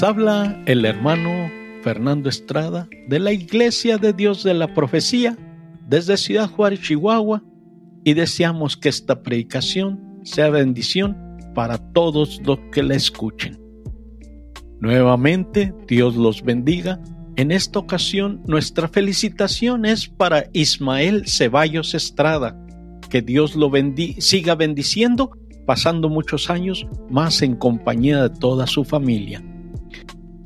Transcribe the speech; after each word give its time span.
Habla 0.00 0.60
el 0.66 0.84
hermano 0.84 1.50
Fernando 1.82 2.28
Estrada 2.28 2.88
de 3.08 3.20
la 3.20 3.32
Iglesia 3.32 3.98
de 3.98 4.12
Dios 4.12 4.42
de 4.42 4.54
la 4.54 4.72
Profecía 4.74 5.36
desde 5.86 6.16
Ciudad 6.16 6.48
Juárez, 6.48 6.80
Chihuahua, 6.80 7.44
y 8.02 8.14
deseamos 8.14 8.76
que 8.76 8.88
esta 8.88 9.22
predicación 9.22 10.20
sea 10.24 10.50
bendición 10.50 11.16
para 11.54 11.78
todos 11.92 12.40
los 12.44 12.58
que 12.72 12.82
la 12.82 12.94
escuchen. 12.94 13.60
Nuevamente, 14.80 15.72
Dios 15.86 16.16
los 16.16 16.42
bendiga. 16.42 17.00
En 17.36 17.52
esta 17.52 17.78
ocasión, 17.78 18.42
nuestra 18.46 18.88
felicitación 18.88 19.84
es 19.84 20.08
para 20.08 20.46
Ismael 20.52 21.28
Ceballos 21.28 21.94
Estrada. 21.94 22.58
Que 23.08 23.22
Dios 23.22 23.54
lo 23.54 23.70
siga 24.18 24.54
bendiciendo, 24.56 25.30
pasando 25.66 26.08
muchos 26.08 26.50
años 26.50 26.86
más 27.08 27.42
en 27.42 27.54
compañía 27.54 28.22
de 28.22 28.30
toda 28.30 28.66
su 28.66 28.84
familia. 28.84 29.44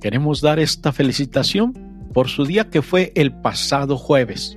Queremos 0.07 0.41
dar 0.41 0.61
esta 0.61 0.93
felicitación 0.93 1.73
por 2.15 2.29
su 2.29 2.45
día 2.45 2.71
que 2.71 2.81
fue 2.81 3.11
el 3.17 3.33
pasado 3.33 3.97
jueves. 3.97 4.57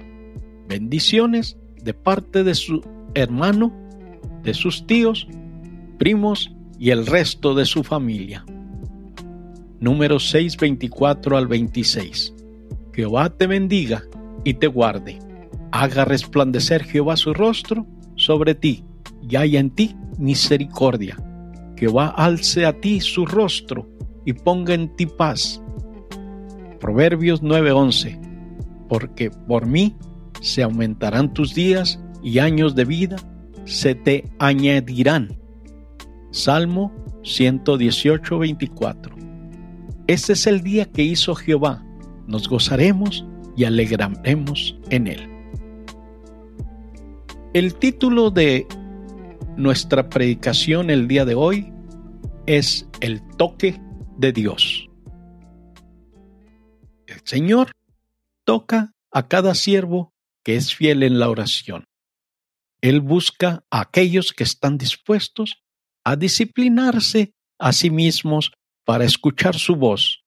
Bendiciones 0.68 1.58
de 1.82 1.96
parte 1.96 2.44
de 2.44 2.54
su 2.54 2.84
hermano, 3.16 3.74
de 4.44 4.54
sus 4.54 4.86
tíos, 4.86 5.28
primos 5.98 6.52
y 6.78 6.92
el 6.92 7.08
resto 7.08 7.56
de 7.56 7.66
su 7.66 7.84
familia. 7.84 8.46
Número 9.80 10.20
6, 10.20 10.56
24 10.56 11.36
al 11.36 11.48
26. 11.48 12.36
Jehová 12.94 13.32
te 13.32 13.48
bendiga 13.48 14.04
y 14.44 14.54
te 14.54 14.68
guarde. 14.68 15.18
Haga 15.72 16.06
resplandecer 16.06 16.84
Jehová 16.84 17.18
su 17.18 17.34
rostro 17.34 17.88
sobre 18.14 18.54
ti 18.54 18.84
y 19.28 19.36
haya 19.36 19.60
en 19.60 19.72
ti 19.72 19.96
misericordia. 20.20 21.18
Jehová 21.76 22.10
alce 22.10 22.68
a 22.68 22.80
ti 22.80 23.02
su 23.02 23.26
rostro 23.26 23.88
y 24.26 24.34
ponga 24.34 24.74
en 24.74 24.96
ti 24.96 25.06
paz. 25.06 25.62
Proverbios 26.80 27.42
9:11. 27.42 28.20
Porque 28.88 29.30
por 29.30 29.66
mí 29.66 29.96
se 30.42 30.64
aumentarán 30.64 31.34
tus 31.34 31.54
días 31.54 32.00
y 32.24 32.40
años 32.40 32.76
de 32.76 32.86
vida 32.86 33.18
se 33.66 33.94
te 33.96 34.26
añadirán. 34.40 35.38
Salmo 36.32 36.92
118:24. 37.24 39.16
Este 40.08 40.34
es 40.34 40.48
el 40.48 40.62
día 40.62 40.86
que 40.86 41.04
hizo 41.04 41.36
Jehová. 41.36 41.86
Nos 42.28 42.50
gozaremos 42.50 43.26
y 43.56 43.66
alegraremos 43.66 44.78
en 44.90 45.08
él. 45.08 45.30
El 47.54 47.76
título 47.76 48.32
de 48.32 48.68
nuestra 49.58 50.10
predicación 50.10 50.90
el 50.90 51.08
día 51.08 51.26
de 51.26 51.36
hoy 51.36 51.72
es 52.46 52.88
El 53.02 53.22
toque 53.38 53.80
de 54.20 54.34
Dios. 54.34 54.88
El 57.08 57.22
Señor 57.24 57.72
toca 58.44 58.94
a 59.12 59.28
cada 59.28 59.56
siervo 59.56 60.14
que 60.44 60.56
es 60.56 60.76
fiel 60.76 61.04
en 61.04 61.20
la 61.20 61.30
oración. 61.30 61.86
Él 62.82 63.02
busca 63.02 63.64
a 63.72 63.82
aquellos 63.82 64.34
que 64.34 64.44
están 64.44 64.78
dispuestos 64.78 65.62
a 66.04 66.16
disciplinarse 66.16 67.34
a 67.60 67.74
sí 67.74 67.90
mismos 67.90 68.52
para 68.86 69.06
escuchar 69.06 69.56
su 69.56 69.76
voz. 69.76 70.24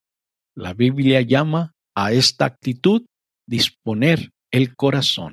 La 0.54 0.74
Biblia 0.74 1.20
llama 1.22 1.72
a 1.94 2.12
esta 2.12 2.44
actitud 2.44 3.06
disponer 3.46 4.30
el 4.50 4.76
corazón. 4.76 5.32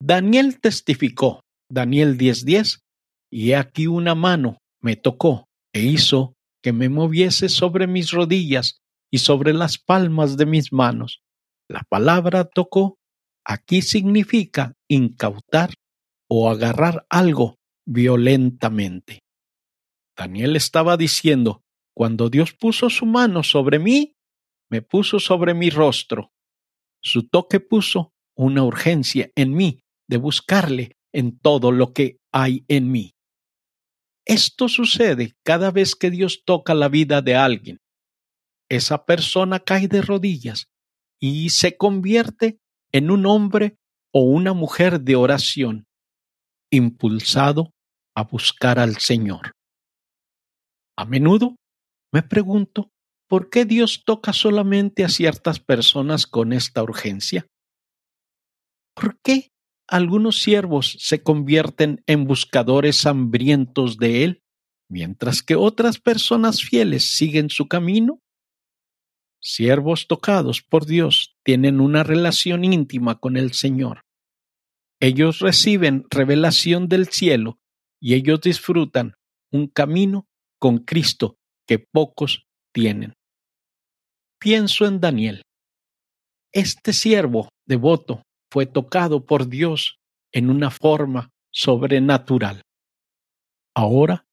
Daniel 0.00 0.60
testificó, 0.60 1.42
Daniel 1.70 2.16
10:10, 2.16 2.80
y 3.30 3.52
aquí 3.52 3.86
una 3.86 4.14
mano 4.14 4.58
me 4.80 4.96
tocó 4.96 5.46
e 5.72 5.82
hizo 5.82 6.34
que 6.62 6.72
me 6.72 6.88
moviese 6.88 7.48
sobre 7.48 7.86
mis 7.86 8.10
rodillas 8.10 8.80
y 9.10 9.18
sobre 9.18 9.52
las 9.52 9.78
palmas 9.78 10.36
de 10.36 10.46
mis 10.46 10.72
manos. 10.72 11.22
La 11.68 11.82
palabra 11.88 12.44
tocó 12.44 12.98
aquí 13.44 13.82
significa 13.82 14.74
incautar 14.88 15.74
o 16.28 16.50
agarrar 16.50 17.06
algo 17.08 17.56
violentamente. 17.86 19.20
Daniel 20.16 20.56
estaba 20.56 20.96
diciendo, 20.96 21.62
cuando 21.94 22.28
Dios 22.28 22.52
puso 22.52 22.90
su 22.90 23.06
mano 23.06 23.42
sobre 23.42 23.78
mí, 23.78 24.14
me 24.70 24.82
puso 24.82 25.18
sobre 25.18 25.54
mi 25.54 25.70
rostro. 25.70 26.32
Su 27.02 27.28
toque 27.28 27.60
puso 27.60 28.12
una 28.36 28.62
urgencia 28.62 29.30
en 29.34 29.54
mí 29.54 29.80
de 30.08 30.16
buscarle 30.16 30.96
en 31.12 31.38
todo 31.38 31.72
lo 31.72 31.92
que 31.92 32.18
hay 32.32 32.64
en 32.68 32.90
mí. 32.90 33.14
Esto 34.28 34.68
sucede 34.68 35.34
cada 35.42 35.70
vez 35.70 35.94
que 35.94 36.10
Dios 36.10 36.42
toca 36.44 36.74
la 36.74 36.90
vida 36.90 37.22
de 37.22 37.34
alguien. 37.34 37.80
Esa 38.68 39.06
persona 39.06 39.58
cae 39.58 39.88
de 39.88 40.02
rodillas 40.02 40.68
y 41.18 41.48
se 41.48 41.78
convierte 41.78 42.60
en 42.92 43.10
un 43.10 43.24
hombre 43.24 43.78
o 44.12 44.24
una 44.24 44.52
mujer 44.52 45.00
de 45.00 45.16
oración, 45.16 45.86
impulsado 46.70 47.72
a 48.14 48.24
buscar 48.24 48.78
al 48.78 48.98
Señor. 48.98 49.52
A 50.98 51.06
menudo 51.06 51.56
me 52.12 52.22
pregunto, 52.22 52.90
¿por 53.28 53.48
qué 53.48 53.64
Dios 53.64 54.02
toca 54.04 54.34
solamente 54.34 55.04
a 55.04 55.08
ciertas 55.08 55.58
personas 55.58 56.26
con 56.26 56.52
esta 56.52 56.82
urgencia? 56.82 57.46
¿Por 58.94 59.18
qué 59.22 59.48
algunos 59.88 60.42
siervos 60.42 60.96
se 61.00 61.22
convierten 61.22 62.02
en 62.06 62.26
buscadores 62.26 63.06
hambrientos 63.06 63.96
de 63.96 64.24
Él, 64.24 64.42
mientras 64.88 65.42
que 65.42 65.56
otras 65.56 65.98
personas 65.98 66.62
fieles 66.62 67.16
siguen 67.16 67.48
su 67.48 67.66
camino? 67.68 68.20
Siervos 69.40 70.06
tocados 70.06 70.62
por 70.62 70.84
Dios 70.84 71.36
tienen 71.42 71.80
una 71.80 72.02
relación 72.02 72.64
íntima 72.64 73.18
con 73.18 73.36
el 73.36 73.54
Señor. 73.54 74.02
Ellos 75.00 75.38
reciben 75.38 76.04
revelación 76.10 76.88
del 76.88 77.08
cielo 77.08 77.58
y 78.00 78.14
ellos 78.14 78.40
disfrutan 78.40 79.14
un 79.50 79.68
camino 79.68 80.28
con 80.58 80.78
Cristo 80.78 81.38
que 81.66 81.78
pocos 81.78 82.46
tienen. 82.72 83.14
Pienso 84.38 84.86
en 84.86 85.00
Daniel. 85.00 85.42
Este 86.52 86.92
siervo 86.92 87.48
devoto 87.66 88.22
fue 88.50 88.66
tocado 88.66 89.24
por 89.24 89.48
Dios 89.48 89.98
en 90.32 90.50
una 90.50 90.70
forma 90.70 91.30
sobrenatural. 91.50 92.62
Ahora 93.74 94.26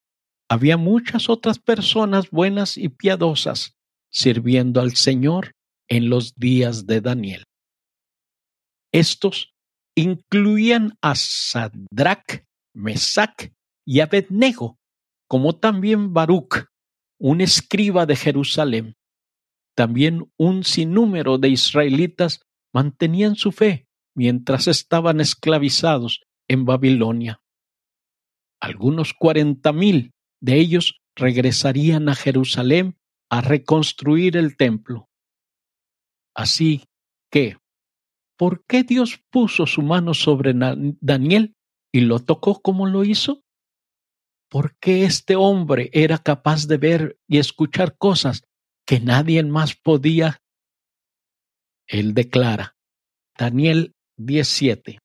había 0.50 0.78
muchas 0.78 1.30
otras 1.30 1.60
personas 1.60 2.30
buenas 2.30 2.78
y 2.78 2.90
piadosas 2.90 3.76
sirviendo 4.10 4.80
al 4.82 4.96
Señor 4.96 5.52
en 5.88 6.10
los 6.10 6.36
días 6.36 6.86
de 6.86 7.02
Daniel. 7.02 7.44
Estos 8.92 9.54
incluían 9.96 10.98
a 11.02 11.16
Sadrach, 11.16 12.46
Mesach 12.74 13.52
y 13.86 14.00
Abednego, 14.00 14.78
como 15.28 15.58
también 15.58 16.14
Baruch, 16.14 16.66
un 17.20 17.42
escriba 17.42 18.06
de 18.06 18.16
Jerusalén. 18.16 18.96
También 19.76 20.32
un 20.38 20.64
sinnúmero 20.64 21.38
de 21.38 21.50
israelitas 21.50 22.42
mantenían 22.74 23.36
su 23.36 23.52
fe 23.52 23.85
mientras 24.16 24.68
estaban 24.68 25.20
esclavizados 25.20 26.22
en 26.48 26.66
Babilonia. 26.66 27.42
Algunos 28.60 29.14
cuarenta 29.14 29.74
mil 29.74 30.14
de 30.42 30.58
ellos 30.58 31.02
regresarían 31.16 32.10
a 32.10 32.16
Jerusalén 32.16 32.98
a 33.30 33.42
reconstruir 33.42 34.38
el 34.38 34.56
templo. 34.58 35.10
Así 36.36 36.86
que, 37.32 37.58
¿por 38.38 38.66
qué 38.66 38.84
Dios 38.84 39.24
puso 39.30 39.66
su 39.66 39.82
mano 39.82 40.14
sobre 40.14 40.54
Daniel 40.56 41.56
y 41.92 42.02
lo 42.02 42.20
tocó 42.20 42.62
como 42.62 42.88
lo 42.88 43.04
hizo? 43.04 43.44
¿Por 44.50 44.78
qué 44.78 45.06
este 45.06 45.36
hombre 45.36 45.90
era 45.94 46.18
capaz 46.18 46.68
de 46.68 46.78
ver 46.78 47.20
y 47.28 47.40
escuchar 47.40 47.98
cosas 47.98 48.44
que 48.86 49.00
nadie 49.00 49.44
más 49.44 49.76
podía? 49.76 50.42
Él 51.88 52.14
declara, 52.14 52.76
Daniel 53.38 53.95
17. 54.18 55.00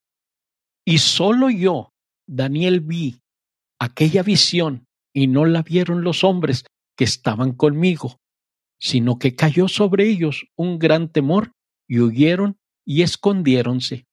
Y 0.84 0.98
solo 0.98 1.50
yo, 1.50 1.92
Daniel, 2.26 2.80
vi 2.80 3.20
aquella 3.78 4.22
visión 4.22 4.86
y 5.12 5.26
no 5.26 5.46
la 5.46 5.62
vieron 5.62 6.02
los 6.02 6.24
hombres 6.24 6.64
que 6.96 7.04
estaban 7.04 7.52
conmigo, 7.52 8.18
sino 8.78 9.18
que 9.18 9.34
cayó 9.34 9.68
sobre 9.68 10.08
ellos 10.08 10.46
un 10.56 10.78
gran 10.78 11.10
temor 11.10 11.52
y 11.88 12.00
huyeron 12.00 12.58
y 12.84 13.02
escondiéronse. 13.02 14.06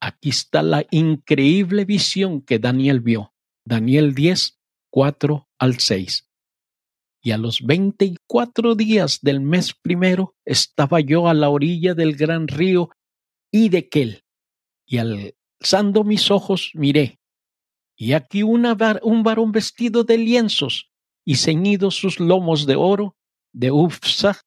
Aquí 0.00 0.30
está 0.30 0.62
la 0.62 0.84
increíble 0.90 1.84
visión 1.84 2.42
que 2.42 2.58
Daniel 2.58 3.00
vio. 3.00 3.32
Daniel 3.66 4.14
10, 4.14 4.58
4 4.90 5.48
al 5.58 5.78
6. 5.78 6.28
Y 7.22 7.30
a 7.30 7.38
los 7.38 7.62
veinticuatro 7.62 8.74
días 8.74 9.20
del 9.22 9.40
mes 9.40 9.72
primero 9.72 10.34
estaba 10.44 11.00
yo 11.00 11.26
a 11.28 11.32
la 11.32 11.48
orilla 11.48 11.94
del 11.94 12.16
gran 12.16 12.48
río 12.48 12.90
y 13.56 13.68
de. 13.68 13.88
Y 14.84 14.98
alzando 14.98 16.02
mis 16.02 16.32
ojos 16.32 16.72
miré, 16.74 17.20
y 17.96 18.12
aquí 18.12 18.42
una 18.42 18.76
un 19.02 19.22
varón 19.22 19.52
vestido 19.52 20.02
de 20.02 20.18
lienzos, 20.18 20.90
y 21.24 21.36
ceñidos 21.36 21.94
sus 21.94 22.18
lomos 22.18 22.66
de 22.66 22.74
oro 22.74 23.16
de 23.52 23.70
Ufsa, 23.70 24.40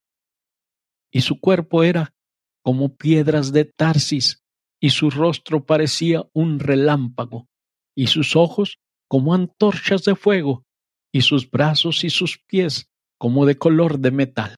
y 1.10 1.22
su 1.22 1.40
cuerpo 1.40 1.82
era 1.82 2.14
como 2.62 2.96
piedras 2.96 3.50
de 3.50 3.64
Tarsis, 3.64 4.42
y 4.78 4.90
su 4.90 5.08
rostro 5.08 5.64
parecía 5.64 6.28
un 6.34 6.60
relámpago, 6.60 7.48
y 7.96 8.08
sus 8.08 8.36
ojos 8.36 8.78
como 9.08 9.32
antorchas 9.34 10.04
de 10.04 10.16
fuego, 10.16 10.64
y 11.10 11.22
sus 11.22 11.50
brazos 11.50 12.04
y 12.04 12.10
sus 12.10 12.38
pies 12.46 12.90
como 13.16 13.46
de 13.46 13.56
color 13.56 14.00
de 14.00 14.10
metal, 14.10 14.54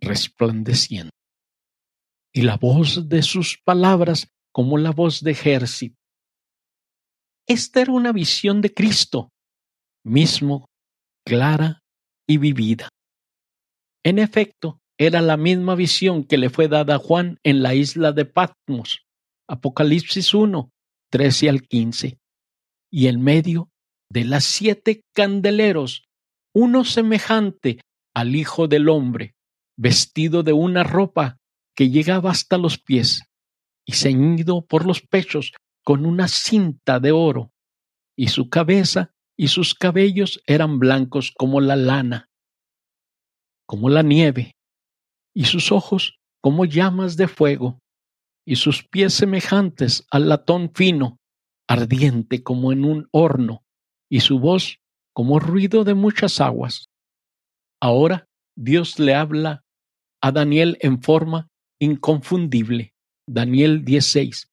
resplandeciendo. 0.00 1.15
Y 2.36 2.42
la 2.42 2.58
voz 2.58 3.08
de 3.08 3.22
sus 3.22 3.56
palabras 3.64 4.28
como 4.52 4.76
la 4.76 4.90
voz 4.90 5.22
de 5.22 5.30
ejército. 5.30 5.96
Esta 7.48 7.80
era 7.80 7.92
una 7.92 8.12
visión 8.12 8.60
de 8.60 8.74
Cristo, 8.74 9.30
mismo, 10.04 10.66
clara 11.24 11.80
y 12.28 12.36
vivida. 12.36 12.90
En 14.04 14.18
efecto, 14.18 14.80
era 14.98 15.22
la 15.22 15.38
misma 15.38 15.76
visión 15.76 16.24
que 16.24 16.36
le 16.36 16.50
fue 16.50 16.68
dada 16.68 16.96
a 16.96 16.98
Juan 16.98 17.38
en 17.42 17.62
la 17.62 17.74
isla 17.74 18.12
de 18.12 18.26
Patmos, 18.26 19.06
Apocalipsis 19.48 20.34
1, 20.34 20.68
13 21.10 21.48
al 21.48 21.62
15. 21.62 22.18
Y 22.92 23.06
en 23.06 23.22
medio 23.22 23.70
de 24.10 24.24
las 24.24 24.44
siete 24.44 25.00
candeleros, 25.14 26.04
uno 26.54 26.84
semejante 26.84 27.80
al 28.14 28.36
Hijo 28.36 28.68
del 28.68 28.90
Hombre, 28.90 29.32
vestido 29.78 30.42
de 30.42 30.52
una 30.52 30.84
ropa 30.84 31.38
que 31.76 31.90
llegaba 31.90 32.30
hasta 32.30 32.58
los 32.58 32.78
pies 32.78 33.22
y 33.84 33.92
ceñido 33.92 34.64
por 34.66 34.86
los 34.86 35.02
pechos 35.02 35.52
con 35.84 36.04
una 36.04 36.26
cinta 36.26 36.98
de 36.98 37.12
oro, 37.12 37.52
y 38.16 38.28
su 38.28 38.48
cabeza 38.48 39.12
y 39.36 39.48
sus 39.48 39.74
cabellos 39.74 40.42
eran 40.46 40.78
blancos 40.78 41.32
como 41.36 41.60
la 41.60 41.76
lana, 41.76 42.28
como 43.66 43.90
la 43.90 44.02
nieve, 44.02 44.56
y 45.34 45.44
sus 45.44 45.70
ojos 45.70 46.18
como 46.40 46.64
llamas 46.64 47.16
de 47.16 47.28
fuego, 47.28 47.78
y 48.44 48.56
sus 48.56 48.82
pies 48.82 49.14
semejantes 49.14 50.06
al 50.10 50.28
latón 50.28 50.72
fino, 50.74 51.18
ardiente 51.68 52.42
como 52.42 52.72
en 52.72 52.84
un 52.84 53.08
horno, 53.12 53.64
y 54.08 54.20
su 54.20 54.40
voz 54.40 54.78
como 55.12 55.38
ruido 55.38 55.84
de 55.84 55.94
muchas 55.94 56.40
aguas. 56.40 56.88
Ahora 57.80 58.26
Dios 58.56 58.98
le 58.98 59.14
habla 59.14 59.64
a 60.22 60.32
Daniel 60.32 60.78
en 60.80 61.02
forma 61.02 61.48
inconfundible. 61.78 62.94
Daniel 63.28 63.84
16. 63.84 64.50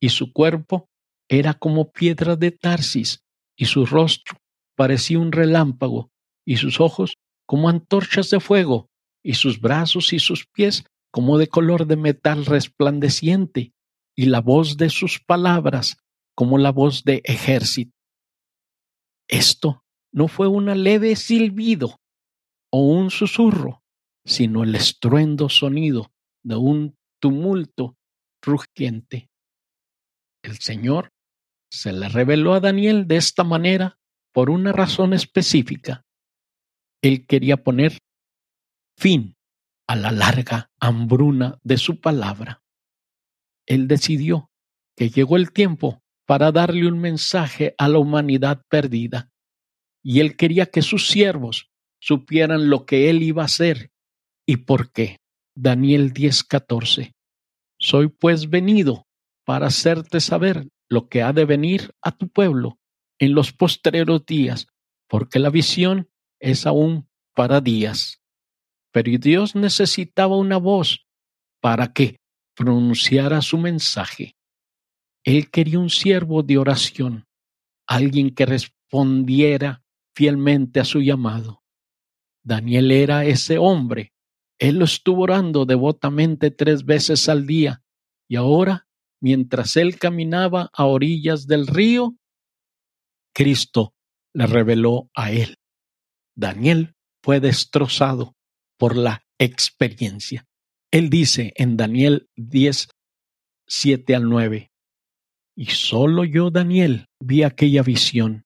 Y 0.00 0.08
su 0.10 0.32
cuerpo 0.32 0.88
era 1.28 1.54
como 1.54 1.92
piedra 1.92 2.36
de 2.36 2.50
Tarsis, 2.50 3.24
y 3.56 3.66
su 3.66 3.86
rostro 3.86 4.38
parecía 4.76 5.18
un 5.18 5.32
relámpago, 5.32 6.10
y 6.46 6.56
sus 6.56 6.80
ojos 6.80 7.16
como 7.46 7.68
antorchas 7.68 8.30
de 8.30 8.40
fuego, 8.40 8.88
y 9.22 9.34
sus 9.34 9.60
brazos 9.60 10.12
y 10.12 10.18
sus 10.18 10.46
pies 10.46 10.84
como 11.10 11.38
de 11.38 11.46
color 11.46 11.86
de 11.86 11.96
metal 11.96 12.46
resplandeciente, 12.46 13.72
y 14.16 14.26
la 14.26 14.40
voz 14.40 14.76
de 14.76 14.90
sus 14.90 15.20
palabras 15.20 15.96
como 16.34 16.58
la 16.58 16.70
voz 16.70 17.04
de 17.04 17.22
ejército. 17.24 17.92
Esto 19.28 19.84
no 20.12 20.28
fue 20.28 20.48
una 20.48 20.74
leve 20.74 21.16
silbido 21.16 22.00
o 22.70 22.80
un 22.80 23.10
susurro, 23.10 23.82
sino 24.24 24.62
el 24.62 24.74
estruendo 24.74 25.48
sonido 25.48 26.12
de 26.42 26.56
un 26.56 26.96
tumulto 27.20 27.96
rugiente. 28.42 29.30
El 30.42 30.58
Señor 30.58 31.12
se 31.70 31.92
le 31.92 32.08
reveló 32.08 32.54
a 32.54 32.60
Daniel 32.60 33.06
de 33.06 33.16
esta 33.16 33.44
manera 33.44 33.98
por 34.32 34.50
una 34.50 34.72
razón 34.72 35.12
específica. 35.12 36.04
Él 37.02 37.26
quería 37.26 37.56
poner 37.58 37.98
fin 38.96 39.36
a 39.86 39.96
la 39.96 40.10
larga 40.10 40.70
hambruna 40.80 41.58
de 41.62 41.76
su 41.76 42.00
palabra. 42.00 42.62
Él 43.66 43.88
decidió 43.88 44.50
que 44.96 45.10
llegó 45.10 45.36
el 45.36 45.52
tiempo 45.52 46.02
para 46.26 46.52
darle 46.52 46.86
un 46.86 46.98
mensaje 46.98 47.74
a 47.78 47.88
la 47.88 47.98
humanidad 47.98 48.62
perdida, 48.68 49.30
y 50.02 50.20
él 50.20 50.36
quería 50.36 50.66
que 50.66 50.82
sus 50.82 51.08
siervos 51.08 51.70
supieran 52.00 52.68
lo 52.68 52.86
que 52.86 53.10
él 53.10 53.22
iba 53.22 53.42
a 53.42 53.46
hacer 53.46 53.92
y 54.46 54.58
por 54.58 54.92
qué. 54.92 55.21
Daniel 55.54 56.12
10:14. 56.12 57.14
Soy 57.78 58.08
pues 58.08 58.48
venido 58.48 59.06
para 59.44 59.66
hacerte 59.66 60.20
saber 60.20 60.68
lo 60.88 61.08
que 61.08 61.22
ha 61.22 61.32
de 61.32 61.44
venir 61.44 61.92
a 62.00 62.12
tu 62.12 62.28
pueblo 62.28 62.78
en 63.18 63.34
los 63.34 63.52
postreros 63.52 64.24
días, 64.24 64.66
porque 65.08 65.38
la 65.38 65.50
visión 65.50 66.08
es 66.40 66.66
aún 66.66 67.08
para 67.34 67.60
días. 67.60 68.20
Pero 68.92 69.10
Dios 69.18 69.54
necesitaba 69.54 70.36
una 70.36 70.58
voz 70.58 71.06
para 71.60 71.92
que 71.92 72.20
pronunciara 72.54 73.40
su 73.42 73.58
mensaje. 73.58 74.36
Él 75.24 75.50
quería 75.50 75.78
un 75.78 75.90
siervo 75.90 76.42
de 76.42 76.58
oración, 76.58 77.26
alguien 77.86 78.34
que 78.34 78.44
respondiera 78.44 79.82
fielmente 80.14 80.80
a 80.80 80.84
su 80.84 81.00
llamado. 81.00 81.62
Daniel 82.44 82.90
era 82.90 83.24
ese 83.24 83.58
hombre. 83.58 84.11
Él 84.62 84.78
lo 84.78 84.84
estuvo 84.84 85.22
orando 85.22 85.66
devotamente 85.66 86.52
tres 86.52 86.84
veces 86.84 87.28
al 87.28 87.48
día 87.48 87.82
y 88.28 88.36
ahora, 88.36 88.86
mientras 89.20 89.76
él 89.76 89.98
caminaba 89.98 90.70
a 90.72 90.84
orillas 90.84 91.48
del 91.48 91.66
río, 91.66 92.14
Cristo 93.34 93.92
le 94.32 94.46
reveló 94.46 95.10
a 95.16 95.32
él. 95.32 95.58
Daniel 96.36 96.94
fue 97.24 97.40
destrozado 97.40 98.36
por 98.78 98.96
la 98.96 99.24
experiencia. 99.36 100.46
Él 100.92 101.10
dice 101.10 101.52
en 101.56 101.76
Daniel 101.76 102.30
10, 102.36 102.88
7 103.66 104.14
al 104.14 104.28
9, 104.28 104.70
y 105.56 105.66
solo 105.66 106.22
yo, 106.22 106.52
Daniel, 106.52 107.06
vi 107.18 107.42
aquella 107.42 107.82
visión, 107.82 108.44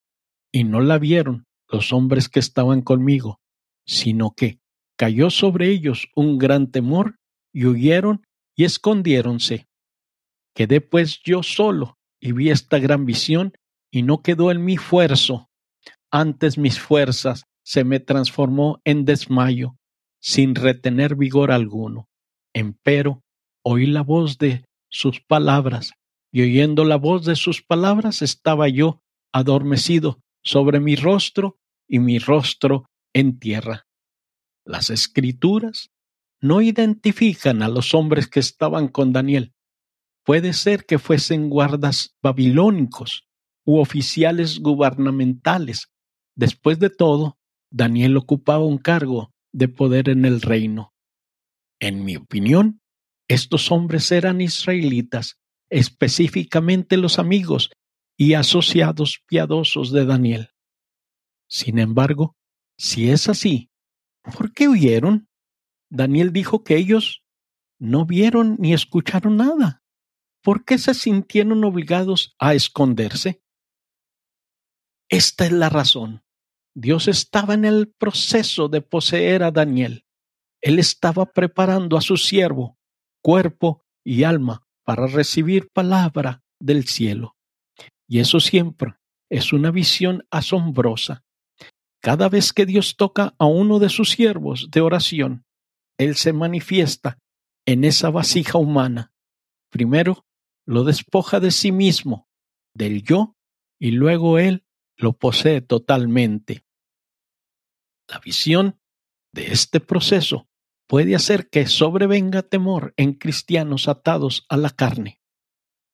y 0.50 0.64
no 0.64 0.80
la 0.80 0.96
vieron 0.96 1.44
los 1.69 1.92
hombres 1.92 2.30
que 2.30 2.40
estaban 2.40 2.80
conmigo, 2.80 3.38
sino 3.84 4.30
que 4.30 4.60
cayó 4.96 5.31
sobre 5.31 5.70
ellos 5.70 6.08
un 6.14 6.38
gran 6.38 6.70
temor, 6.70 7.16
y 7.52 7.66
huyeron 7.66 8.26
y 8.54 8.64
escondiéronse. 8.64 9.66
Quedé 10.54 10.81
pues 10.81 11.20
yo 11.22 11.43
solo, 11.43 11.98
y 12.20 12.32
vi 12.32 12.50
esta 12.50 12.78
gran 12.78 13.06
visión, 13.06 13.52
y 13.90 14.02
no 14.02 14.22
quedó 14.22 14.50
en 14.50 14.64
mi 14.64 14.76
fuerzo. 14.76 15.48
Antes 16.10 16.58
mis 16.58 16.81
fuerzas 16.81 17.44
se 17.62 17.84
me 17.84 18.00
transformó 18.00 18.81
en 18.84 19.05
desmayo, 19.05 19.76
sin 20.20 20.55
retener 20.55 21.17
vigor 21.17 21.50
alguno. 21.50 22.08
Empero 22.55 23.22
oí 23.62 23.86
la 23.86 24.03
voz 24.03 24.38
de 24.38 24.65
sus 24.88 25.20
palabras, 25.20 25.93
y 26.32 26.43
oyendo 26.43 26.84
la 26.84 26.96
voz 26.96 27.24
de 27.24 27.36
sus 27.36 27.62
palabras 27.62 28.22
estaba 28.22 28.69
yo 28.69 29.00
adormecido 29.32 30.20
sobre 30.43 30.81
mi 30.81 30.94
rostro 30.94 31.58
y 31.88 31.98
mi 31.98 32.19
rostro 32.19 32.86
en 33.12 33.38
tierra. 33.38 33.85
Las 34.67 34.91
escrituras 34.91 35.93
no 36.41 36.61
identifican 36.61 37.63
a 37.63 37.69
los 37.69 37.94
hombres 37.94 38.27
que 38.27 38.41
estaban 38.41 38.89
con 38.89 39.13
Daniel. 39.13 39.55
Puede 40.25 40.53
ser 40.55 40.85
que 40.87 40.99
fuesen 40.99 41.49
guardas 41.49 42.17
babilónicos 42.20 43.29
u 43.65 43.79
oficiales 43.79 44.58
gubernamentales. 44.58 45.93
Después 46.35 46.81
de 46.81 46.91
todo, 46.91 47.39
Daniel 47.70 48.17
ocupaba 48.17 48.65
un 48.65 48.79
cargo 48.79 49.32
de 49.53 49.69
poder 49.69 50.08
en 50.08 50.25
el 50.25 50.43
reino. 50.43 50.93
En 51.79 52.05
mi 52.05 52.17
opinión, 52.17 52.81
estos 53.29 53.70
hombres 53.70 54.11
eran 54.11 54.41
israelitas, 54.41 55.39
específicamente 55.70 56.96
los 56.96 57.20
amigos 57.20 57.70
y 58.17 58.35
asociados 58.35 59.23
piadosos 59.27 59.93
de 59.93 60.06
Daniel. 60.06 60.51
Sin 61.49 61.79
embargo, 61.79 62.35
si 62.77 63.11
es 63.11 63.29
así, 63.29 63.70
¿por 64.34 64.52
qué 64.52 64.68
huyeron? 64.68 65.28
Daniel 65.90 66.32
dijo 66.32 66.64
que 66.64 66.76
ellos 66.76 67.22
no 67.78 68.06
vieron 68.06 68.56
ni 68.58 68.72
escucharon 68.72 69.36
nada. 69.36 69.82
¿Por 70.42 70.64
qué 70.64 70.78
se 70.78 70.94
sintieron 70.94 71.64
obligados 71.64 72.34
a 72.38 72.54
esconderse? 72.54 73.42
Esta 75.08 75.46
es 75.46 75.52
la 75.52 75.68
razón. 75.68 76.24
Dios 76.74 77.08
estaba 77.08 77.54
en 77.54 77.64
el 77.64 77.88
proceso 77.88 78.68
de 78.68 78.82
poseer 78.82 79.42
a 79.42 79.50
Daniel. 79.50 80.04
Él 80.60 80.78
estaba 80.78 81.26
preparando 81.26 81.96
a 81.96 82.00
su 82.00 82.16
siervo, 82.16 82.78
cuerpo 83.22 83.84
y 84.04 84.24
alma, 84.24 84.66
para 84.84 85.06
recibir 85.06 85.70
palabra 85.72 86.44
del 86.60 86.86
cielo. 86.86 87.36
Y 88.06 88.20
eso 88.20 88.40
siempre 88.40 88.94
es 89.28 89.52
una 89.52 89.70
visión 89.70 90.26
asombrosa. 90.30 91.25
Cada 92.06 92.29
vez 92.29 92.53
que 92.53 92.67
Dios 92.67 92.94
toca 92.94 93.34
a 93.36 93.46
uno 93.46 93.81
de 93.81 93.89
sus 93.89 94.10
siervos 94.10 94.69
de 94.70 94.81
oración, 94.81 95.44
Él 95.98 96.15
se 96.15 96.32
manifiesta 96.32 97.19
en 97.67 97.82
esa 97.82 98.10
vasija 98.10 98.58
humana. 98.58 99.13
Primero 99.70 100.25
lo 100.65 100.84
despoja 100.84 101.41
de 101.41 101.51
sí 101.51 101.72
mismo, 101.72 102.29
del 102.75 103.03
yo, 103.03 103.34
y 103.81 103.91
luego 103.91 104.39
Él 104.39 104.65
lo 104.96 105.15
posee 105.15 105.63
totalmente. 105.63 106.65
La 108.06 108.20
visión 108.20 108.79
de 109.32 109.48
este 109.48 109.81
proceso 109.81 110.48
puede 110.86 111.17
hacer 111.17 111.51
que 111.51 111.67
sobrevenga 111.67 112.43
temor 112.43 112.94
en 112.96 113.15
cristianos 113.15 113.89
atados 113.89 114.46
a 114.48 114.56
la 114.56 114.70
carne. 114.70 115.20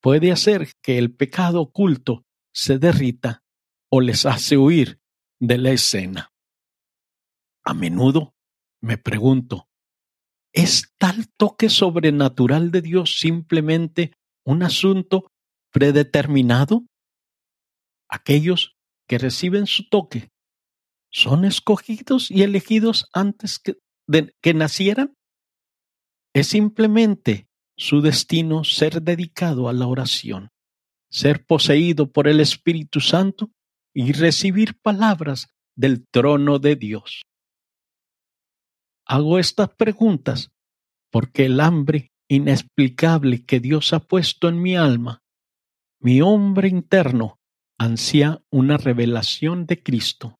Puede 0.02 0.30
hacer 0.30 0.74
que 0.82 0.98
el 0.98 1.14
pecado 1.14 1.62
oculto 1.62 2.26
se 2.52 2.78
derrita 2.78 3.42
o 3.88 4.02
les 4.02 4.26
hace 4.26 4.58
huir 4.58 5.01
de 5.42 5.58
la 5.58 5.72
escena. 5.72 6.32
A 7.64 7.74
menudo 7.74 8.36
me 8.80 8.96
pregunto, 8.96 9.68
¿es 10.52 10.94
tal 10.98 11.28
toque 11.36 11.68
sobrenatural 11.68 12.70
de 12.70 12.80
Dios 12.80 13.18
simplemente 13.18 14.12
un 14.44 14.62
asunto 14.62 15.32
predeterminado? 15.72 16.84
Aquellos 18.08 18.76
que 19.08 19.18
reciben 19.18 19.66
su 19.66 19.88
toque 19.88 20.30
son 21.10 21.44
escogidos 21.44 22.30
y 22.30 22.42
elegidos 22.42 23.08
antes 23.12 23.58
que, 23.58 23.78
de, 24.06 24.36
que 24.40 24.54
nacieran. 24.54 25.16
Es 26.32 26.46
simplemente 26.48 27.48
su 27.76 28.00
destino 28.00 28.62
ser 28.62 29.02
dedicado 29.02 29.68
a 29.68 29.72
la 29.72 29.88
oración, 29.88 30.50
ser 31.10 31.44
poseído 31.44 32.12
por 32.12 32.28
el 32.28 32.38
Espíritu 32.38 33.00
Santo 33.00 33.50
y 33.94 34.12
recibir 34.12 34.80
palabras 34.80 35.48
del 35.76 36.06
trono 36.08 36.58
de 36.58 36.76
Dios. 36.76 37.22
Hago 39.06 39.38
estas 39.38 39.70
preguntas 39.74 40.50
porque 41.10 41.46
el 41.46 41.60
hambre 41.60 42.12
inexplicable 42.28 43.44
que 43.44 43.60
Dios 43.60 43.92
ha 43.92 44.00
puesto 44.00 44.48
en 44.48 44.62
mi 44.62 44.76
alma, 44.76 45.22
mi 46.00 46.22
hombre 46.22 46.68
interno, 46.68 47.38
ansía 47.78 48.42
una 48.50 48.76
revelación 48.76 49.66
de 49.66 49.82
Cristo. 49.82 50.38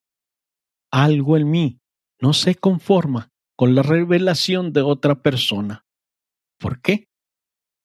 Algo 0.91 1.37
en 1.37 1.51
mí 1.51 1.81
no 2.21 2.33
se 2.33 2.55
conforma 2.55 3.31
con 3.57 3.75
la 3.75 3.83
revelación 3.83 4.73
de 4.73 4.83
otra 4.83 5.23
persona. 5.23 5.85
¿Por 6.59 6.81
qué? 6.81 7.09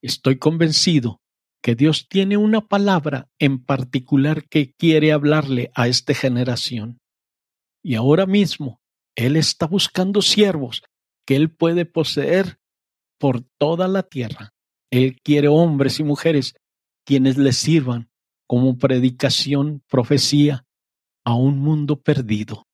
Estoy 0.01 0.37
convencido 0.37 1.19
que 1.61 1.75
Dios 1.75 2.07
tiene 2.07 2.37
una 2.37 2.61
palabra 2.61 3.29
en 3.39 3.63
particular 3.63 4.47
que 4.47 4.73
quiere 4.73 5.11
hablarle 5.11 5.71
a 5.75 5.87
esta 5.87 6.13
generación. 6.13 6.99
Y 7.83 7.95
ahora 7.95 8.25
mismo 8.25 8.81
Él 9.15 9.35
está 9.35 9.67
buscando 9.67 10.21
siervos 10.21 10.83
que 11.25 11.35
Él 11.35 11.49
puede 11.49 11.85
poseer 11.85 12.59
por 13.19 13.41
toda 13.57 13.87
la 13.87 14.03
tierra. 14.03 14.53
Él 14.91 15.19
quiere 15.21 15.47
hombres 15.47 15.99
y 15.99 16.03
mujeres 16.03 16.55
quienes 17.05 17.37
le 17.37 17.51
sirvan 17.51 18.09
como 18.47 18.77
predicación, 18.77 19.83
profecía 19.89 20.65
a 21.25 21.35
un 21.35 21.59
mundo 21.59 22.01
perdido. 22.01 22.67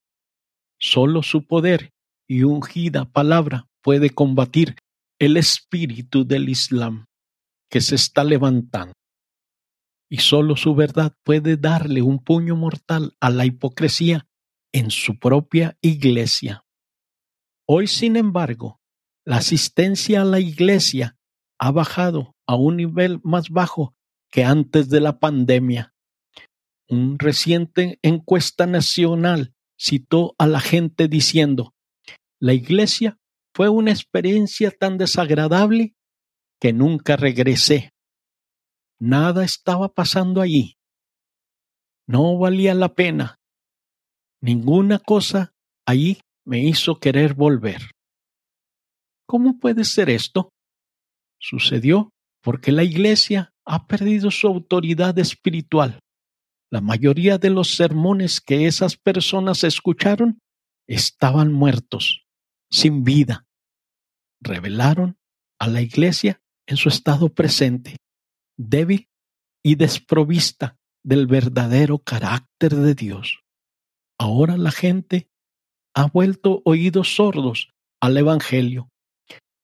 Solo 0.80 1.24
su 1.24 1.48
poder 1.48 1.92
y 2.28 2.44
ungida 2.44 3.06
palabra 3.06 3.68
puede 3.82 4.12
combatir 4.12 4.76
el 5.20 5.38
espíritu 5.38 6.26
del 6.26 6.50
Islam 6.50 7.06
que 7.74 7.82
se 7.82 7.96
está 7.96 8.24
levantando. 8.24 8.94
Y 10.08 10.18
solo 10.18 10.56
su 10.56 10.76
verdad 10.76 11.18
puede 11.24 11.58
darle 11.58 12.04
un 12.04 12.24
puño 12.24 12.56
mortal 12.56 13.18
a 13.20 13.32
la 13.32 13.48
hipocresía 13.48 14.28
en 14.72 14.92
su 14.92 15.18
propia 15.18 15.76
iglesia. 15.82 16.66
Hoy, 17.68 17.88
sin 17.88 18.16
embargo, 18.16 18.80
la 19.26 19.38
asistencia 19.38 20.22
a 20.22 20.24
la 20.24 20.40
iglesia 20.40 21.18
ha 21.58 21.72
bajado 21.72 22.36
a 22.46 22.56
un 22.56 22.78
nivel 22.78 23.20
más 23.24 23.50
bajo 23.50 23.96
que 24.30 24.44
antes 24.44 24.90
de 24.90 25.00
la 25.00 25.18
pandemia. 25.18 25.96
Un 26.88 27.18
reciente 27.18 27.98
encuesta 28.04 28.68
nacional 28.68 29.56
citó 29.80 30.36
a 30.38 30.46
la 30.46 30.60
gente 30.60 31.08
diciendo, 31.08 31.74
la 32.40 32.54
iglesia 32.54 33.18
fue 33.52 33.70
una 33.70 33.90
experiencia 33.90 34.70
tan 34.70 35.00
desagradable 35.00 35.96
que 36.64 36.72
nunca 36.72 37.18
regresé. 37.18 37.92
Nada 38.98 39.44
estaba 39.44 39.90
pasando 39.90 40.40
allí. 40.40 40.78
No 42.08 42.38
valía 42.38 42.74
la 42.74 42.96
pena. 42.96 43.36
Ninguna 44.40 45.00
cosa 45.00 45.54
allí 45.86 46.22
me 46.46 46.64
hizo 46.64 47.02
querer 47.02 47.34
volver. 47.34 47.92
¿Cómo 49.28 49.60
puede 49.60 49.84
ser 49.84 50.10
esto? 50.10 50.54
Sucedió 51.38 52.12
porque 52.42 52.72
la 52.72 52.86
Iglesia 52.86 53.52
ha 53.66 53.86
perdido 53.86 54.32
su 54.32 54.48
autoridad 54.48 55.20
espiritual. 55.20 56.00
La 56.72 56.80
mayoría 56.80 57.38
de 57.38 57.50
los 57.50 57.76
sermones 57.76 58.40
que 58.40 58.68
esas 58.68 58.96
personas 58.96 59.66
escucharon 59.66 60.40
estaban 60.88 61.52
muertos, 61.52 62.26
sin 62.72 63.04
vida. 63.04 63.44
Revelaron 64.40 65.18
a 65.60 65.68
la 65.68 65.82
Iglesia 65.82 66.40
en 66.68 66.78
su 66.78 66.90
estado 66.90 67.30
presente, 67.30 67.98
débil 68.58 69.08
y 69.64 69.76
desprovista 69.76 70.78
del 71.04 71.28
verdadero 71.28 72.00
carácter 72.00 72.76
de 72.76 72.96
Dios. 72.96 73.42
Ahora 74.20 74.58
la 74.58 74.72
gente 74.72 75.28
ha 75.96 76.08
vuelto 76.08 76.62
oídos 76.66 77.16
sordos 77.16 77.70
al 78.02 78.18
Evangelio. 78.18 78.90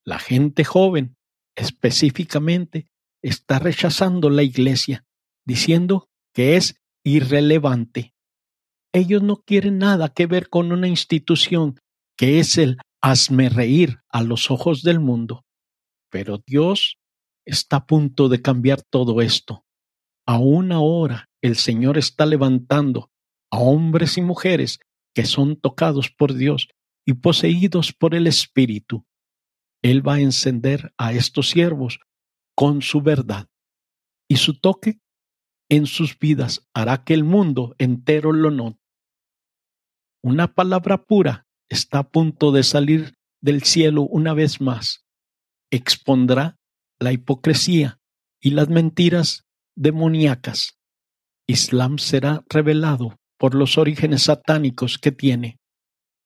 La 0.05 0.19
gente 0.19 0.63
joven, 0.63 1.15
específicamente, 1.55 2.87
está 3.21 3.59
rechazando 3.59 4.29
la 4.29 4.43
iglesia, 4.43 5.05
diciendo 5.45 6.07
que 6.33 6.55
es 6.55 6.75
irrelevante. 7.03 8.13
Ellos 8.93 9.21
no 9.21 9.43
quieren 9.43 9.77
nada 9.77 10.09
que 10.09 10.25
ver 10.25 10.49
con 10.49 10.71
una 10.71 10.87
institución 10.87 11.79
que 12.17 12.39
es 12.39 12.57
el 12.57 12.77
hazme 13.01 13.49
reír 13.49 13.99
a 14.09 14.23
los 14.23 14.51
ojos 14.51 14.83
del 14.83 14.99
mundo. 14.99 15.43
Pero 16.09 16.41
Dios 16.45 16.97
está 17.45 17.77
a 17.77 17.85
punto 17.85 18.29
de 18.29 18.41
cambiar 18.41 18.81
todo 18.81 19.21
esto. 19.21 19.65
Aún 20.25 20.71
ahora 20.71 21.29
el 21.41 21.55
Señor 21.55 21.97
está 21.97 22.25
levantando 22.25 23.11
a 23.51 23.59
hombres 23.59 24.17
y 24.17 24.21
mujeres 24.21 24.79
que 25.15 25.25
son 25.25 25.59
tocados 25.59 26.09
por 26.11 26.33
Dios 26.33 26.67
y 27.05 27.13
poseídos 27.13 27.93
por 27.93 28.13
el 28.13 28.27
Espíritu. 28.27 29.05
Él 29.81 30.07
va 30.07 30.15
a 30.15 30.19
encender 30.19 30.93
a 30.97 31.13
estos 31.13 31.49
siervos 31.49 31.99
con 32.55 32.81
su 32.81 33.01
verdad 33.01 33.47
y 34.27 34.37
su 34.37 34.59
toque 34.59 34.99
en 35.69 35.85
sus 35.85 36.17
vidas 36.19 36.67
hará 36.73 37.03
que 37.03 37.13
el 37.13 37.23
mundo 37.23 37.75
entero 37.77 38.31
lo 38.33 38.51
note. 38.51 38.79
Una 40.21 40.53
palabra 40.53 41.05
pura 41.05 41.47
está 41.69 41.99
a 41.99 42.09
punto 42.09 42.51
de 42.51 42.63
salir 42.63 43.15
del 43.41 43.63
cielo 43.63 44.03
una 44.03 44.33
vez 44.33 44.59
más 44.59 45.05
expondrá 45.71 46.57
la 46.99 47.11
hipocresía 47.11 47.99
y 48.41 48.51
las 48.51 48.69
mentiras 48.69 49.45
demoníacas. 49.75 50.77
Islam 51.47 51.97
será 51.97 52.43
revelado 52.49 53.17
por 53.37 53.55
los 53.55 53.77
orígenes 53.77 54.23
satánicos 54.23 54.97
que 54.97 55.11
tiene 55.11 55.59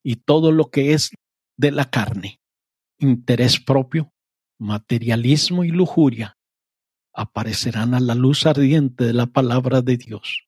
y 0.02 0.16
todo 0.16 0.52
lo 0.52 0.70
que 0.70 0.92
es 0.92 1.10
de 1.56 1.70
la 1.70 1.90
carne, 1.90 2.40
interés 2.98 3.60
propio, 3.60 4.12
materialismo 4.58 5.64
y 5.64 5.68
lujuria, 5.68 6.36
aparecerán 7.14 7.94
a 7.94 8.00
la 8.00 8.14
luz 8.14 8.44
ardiente 8.44 9.04
de 9.04 9.12
la 9.12 9.26
palabra 9.26 9.82
de 9.82 9.96
Dios. 9.96 10.46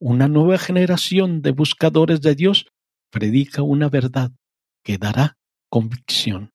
Una 0.00 0.26
nueva 0.26 0.58
generación 0.58 1.42
de 1.42 1.50
buscadores 1.50 2.22
de 2.22 2.34
Dios 2.34 2.66
predica 3.10 3.62
una 3.62 3.88
verdad 3.88 4.32
que 4.82 4.96
dará 4.96 5.36
convicción. 5.68 6.52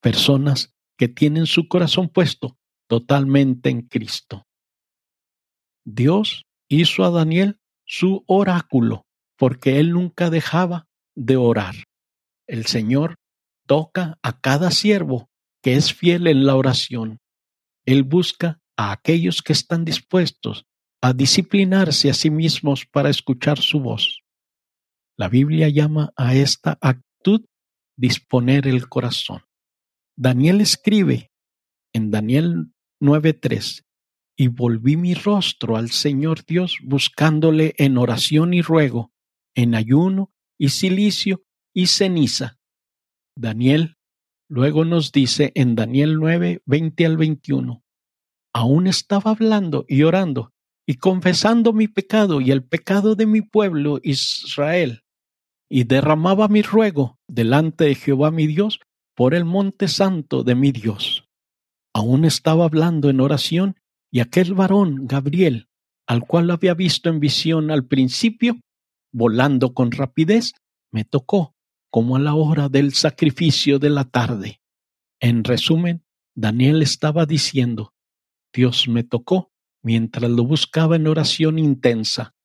Personas 0.00 0.74
que 0.98 1.08
tienen 1.08 1.46
su 1.46 1.68
corazón 1.68 2.08
puesto 2.08 2.58
totalmente 2.88 3.70
en 3.70 3.82
Cristo. 3.82 4.46
Dios 5.84 6.44
hizo 6.68 7.04
a 7.04 7.10
Daniel 7.10 7.58
su 7.86 8.24
oráculo 8.26 9.06
porque 9.38 9.78
él 9.78 9.92
nunca 9.92 10.28
dejaba 10.28 10.86
de 11.14 11.36
orar. 11.36 11.74
El 12.46 12.66
Señor 12.66 13.16
toca 13.66 14.18
a 14.22 14.40
cada 14.40 14.70
siervo 14.70 15.30
que 15.62 15.76
es 15.76 15.94
fiel 15.94 16.26
en 16.26 16.44
la 16.44 16.56
oración. 16.56 17.18
Él 17.86 18.02
busca 18.02 18.58
a 18.76 18.92
aquellos 18.92 19.42
que 19.42 19.52
están 19.52 19.84
dispuestos 19.84 20.66
a 21.00 21.12
disciplinarse 21.12 22.10
a 22.10 22.14
sí 22.14 22.30
mismos 22.30 22.84
para 22.86 23.08
escuchar 23.08 23.58
su 23.58 23.80
voz. 23.80 24.22
La 25.16 25.28
Biblia 25.28 25.68
llama 25.68 26.12
a 26.16 26.34
esta 26.34 26.78
actitud 26.80 27.44
disponer 27.96 28.66
el 28.66 28.88
corazón. 28.88 29.47
Daniel 30.20 30.60
escribe 30.60 31.30
en 31.92 32.10
Daniel 32.10 32.72
9:3, 33.00 33.84
y 34.36 34.48
volví 34.48 34.96
mi 34.96 35.14
rostro 35.14 35.76
al 35.76 35.90
Señor 35.92 36.44
Dios 36.44 36.78
buscándole 36.82 37.76
en 37.78 37.96
oración 37.96 38.52
y 38.52 38.60
ruego, 38.60 39.12
en 39.54 39.76
ayuno 39.76 40.32
y 40.58 40.70
silicio 40.70 41.44
y 41.72 41.86
ceniza. 41.86 42.58
Daniel 43.36 43.96
luego 44.48 44.84
nos 44.84 45.12
dice 45.12 45.52
en 45.54 45.76
Daniel 45.76 46.16
9, 46.16 46.62
20 46.66 47.06
al 47.06 47.16
21, 47.16 47.84
aún 48.52 48.88
estaba 48.88 49.30
hablando 49.30 49.84
y 49.86 50.02
orando 50.02 50.52
y 50.84 50.94
confesando 50.94 51.72
mi 51.72 51.86
pecado 51.86 52.40
y 52.40 52.50
el 52.50 52.64
pecado 52.64 53.14
de 53.14 53.26
mi 53.26 53.42
pueblo 53.42 54.00
Israel. 54.02 55.04
y 55.70 55.84
derramaba 55.84 56.48
mi 56.48 56.62
ruego 56.62 57.18
delante 57.28 57.84
de 57.84 57.94
Jehová 57.94 58.30
mi 58.30 58.46
Dios 58.46 58.80
por 59.18 59.34
el 59.34 59.44
monte 59.44 59.88
santo 59.88 60.44
de 60.44 60.54
mi 60.54 60.70
Dios. 60.70 61.28
Aún 61.92 62.24
estaba 62.24 62.66
hablando 62.66 63.10
en 63.10 63.20
oración 63.20 63.74
y 64.12 64.20
aquel 64.20 64.54
varón, 64.54 65.08
Gabriel, 65.08 65.66
al 66.06 66.24
cual 66.24 66.52
había 66.52 66.72
visto 66.74 67.08
en 67.08 67.18
visión 67.18 67.72
al 67.72 67.84
principio, 67.84 68.60
volando 69.12 69.74
con 69.74 69.90
rapidez, 69.90 70.52
me 70.92 71.04
tocó 71.04 71.56
como 71.90 72.14
a 72.14 72.20
la 72.20 72.34
hora 72.36 72.68
del 72.68 72.94
sacrificio 72.94 73.80
de 73.80 73.90
la 73.90 74.04
tarde. 74.04 74.60
En 75.18 75.42
resumen, 75.42 76.04
Daniel 76.36 76.80
estaba 76.80 77.26
diciendo, 77.26 77.94
Dios 78.54 78.86
me 78.86 79.02
tocó 79.02 79.50
mientras 79.82 80.30
lo 80.30 80.44
buscaba 80.44 80.94
en 80.94 81.08
oración 81.08 81.58
intensa. 81.58 82.36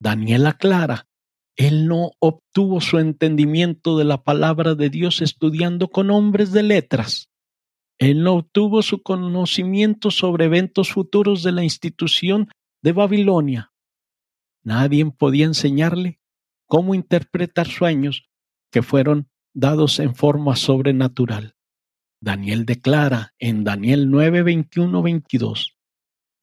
Daniel 0.00 0.46
aclara, 0.46 1.08
él 1.56 1.86
no 1.86 2.12
obtuvo 2.18 2.80
su 2.80 2.98
entendimiento 2.98 3.98
de 3.98 4.04
la 4.04 4.22
palabra 4.22 4.74
de 4.74 4.88
Dios 4.90 5.20
estudiando 5.20 5.88
con 5.88 6.10
hombres 6.10 6.52
de 6.52 6.62
letras. 6.62 7.28
Él 7.98 8.22
no 8.22 8.34
obtuvo 8.34 8.82
su 8.82 9.02
conocimiento 9.02 10.10
sobre 10.10 10.46
eventos 10.46 10.92
futuros 10.92 11.42
de 11.42 11.52
la 11.52 11.62
institución 11.62 12.48
de 12.82 12.92
Babilonia. 12.92 13.72
Nadie 14.64 15.04
podía 15.10 15.44
enseñarle 15.44 16.20
cómo 16.66 16.94
interpretar 16.94 17.68
sueños 17.68 18.28
que 18.70 18.82
fueron 18.82 19.28
dados 19.54 19.98
en 19.98 20.14
forma 20.14 20.56
sobrenatural. 20.56 21.54
Daniel 22.20 22.64
declara 22.64 23.34
en 23.38 23.64
Daniel 23.64 24.10
9, 24.10 24.42
21, 24.42 25.02
22. 25.02 25.76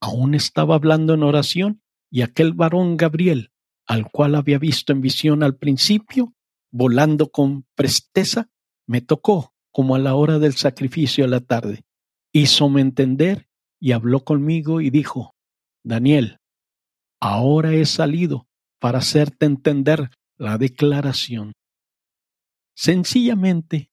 Aún 0.02 0.36
estaba 0.36 0.76
hablando 0.76 1.14
en 1.14 1.24
oración 1.24 1.82
y 2.12 2.22
aquel 2.22 2.54
varón 2.54 2.96
Gabriel, 2.96 3.52
al 3.90 4.12
cual 4.12 4.36
había 4.36 4.60
visto 4.60 4.94
en 4.94 5.02
visión 5.02 5.42
al 5.42 5.58
principio, 5.58 6.36
volando 6.72 7.32
con 7.32 7.66
presteza, 7.74 8.48
me 8.86 9.02
tocó 9.02 9.56
como 9.72 9.96
a 9.96 10.00
la 10.00 10.14
hora 10.14 10.38
del 10.38 10.54
sacrificio 10.54 11.26
a 11.26 11.28
la 11.28 11.40
tarde. 11.40 11.82
Hízome 12.32 12.82
entender 12.82 13.50
y 13.80 13.94
habló 13.94 14.24
conmigo 14.24 14.80
y 14.80 14.92
dijo, 14.92 15.34
Daniel, 15.84 16.38
ahora 17.20 17.74
he 17.74 17.84
salido 17.88 18.48
para 18.80 19.00
hacerte 19.00 19.48
entender 19.48 20.12
la 20.38 20.60
declaración. 20.60 21.54
Sencillamente, 22.76 23.90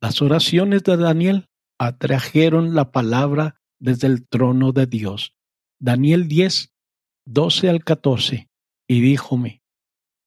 las 0.00 0.20
oraciones 0.20 0.82
de 0.82 0.96
Daniel 0.96 1.46
atrajeron 1.78 2.74
la 2.74 2.90
palabra 2.90 3.60
desde 3.78 4.08
el 4.08 4.26
trono 4.26 4.72
de 4.72 4.86
Dios. 4.86 5.32
Daniel 5.78 6.26
10, 6.26 6.72
12 7.24 7.68
al 7.68 7.84
14. 7.84 8.47
Y 8.88 9.02
díjome, 9.02 9.62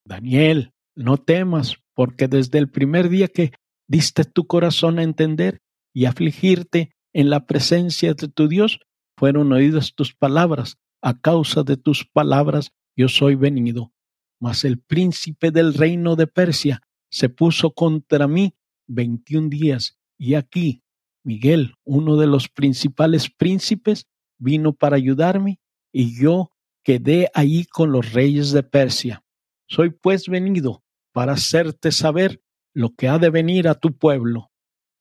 Daniel, 0.06 0.72
no 0.96 1.18
temas, 1.18 1.78
porque 1.96 2.28
desde 2.28 2.60
el 2.60 2.70
primer 2.70 3.10
día 3.10 3.28
que 3.28 3.54
diste 3.88 4.24
tu 4.24 4.46
corazón 4.46 5.00
a 5.00 5.04
entender 5.04 5.62
y 5.94 6.06
afligirte 6.06 6.94
en 7.14 7.30
la 7.30 7.46
presencia 7.48 8.14
de 8.14 8.28
tu 8.28 8.48
Dios, 8.48 8.80
fueron 9.18 9.52
oídas 9.52 9.94
tus 9.96 10.14
palabras. 10.14 10.78
A 11.02 11.20
causa 11.20 11.64
de 11.64 11.78
tus 11.78 12.06
palabras 12.06 12.72
yo 12.96 13.08
soy 13.08 13.36
venido. 13.36 13.92
Mas 14.40 14.64
el 14.64 14.80
príncipe 14.80 15.50
del 15.52 15.74
reino 15.74 16.16
de 16.16 16.28
Persia 16.28 16.82
se 17.10 17.30
puso 17.30 17.74
contra 17.74 18.28
mí 18.28 18.56
veintiún 18.88 19.50
días, 19.50 19.98
y 20.18 20.36
aquí 20.36 20.84
Miguel, 21.24 21.76
uno 21.84 22.18
de 22.18 22.28
los 22.28 22.50
principales 22.50 23.30
príncipes, 23.30 24.08
vino 24.40 24.74
para 24.74 24.96
ayudarme, 24.96 25.60
y 25.92 26.20
yo 26.20 26.52
quedé 26.84 27.30
allí 27.34 27.66
con 27.66 27.92
los 27.92 28.14
reyes 28.14 28.52
de 28.52 28.64
Persia. 28.64 29.24
Soy 29.68 29.92
pues 29.92 30.28
venido 30.28 30.84
para 31.12 31.34
hacerte 31.34 31.92
saber 31.92 32.42
lo 32.74 32.94
que 32.96 33.08
ha 33.08 33.20
de 33.20 33.30
venir 33.30 33.68
a 33.68 33.76
tu 33.76 33.98
pueblo 33.98 34.52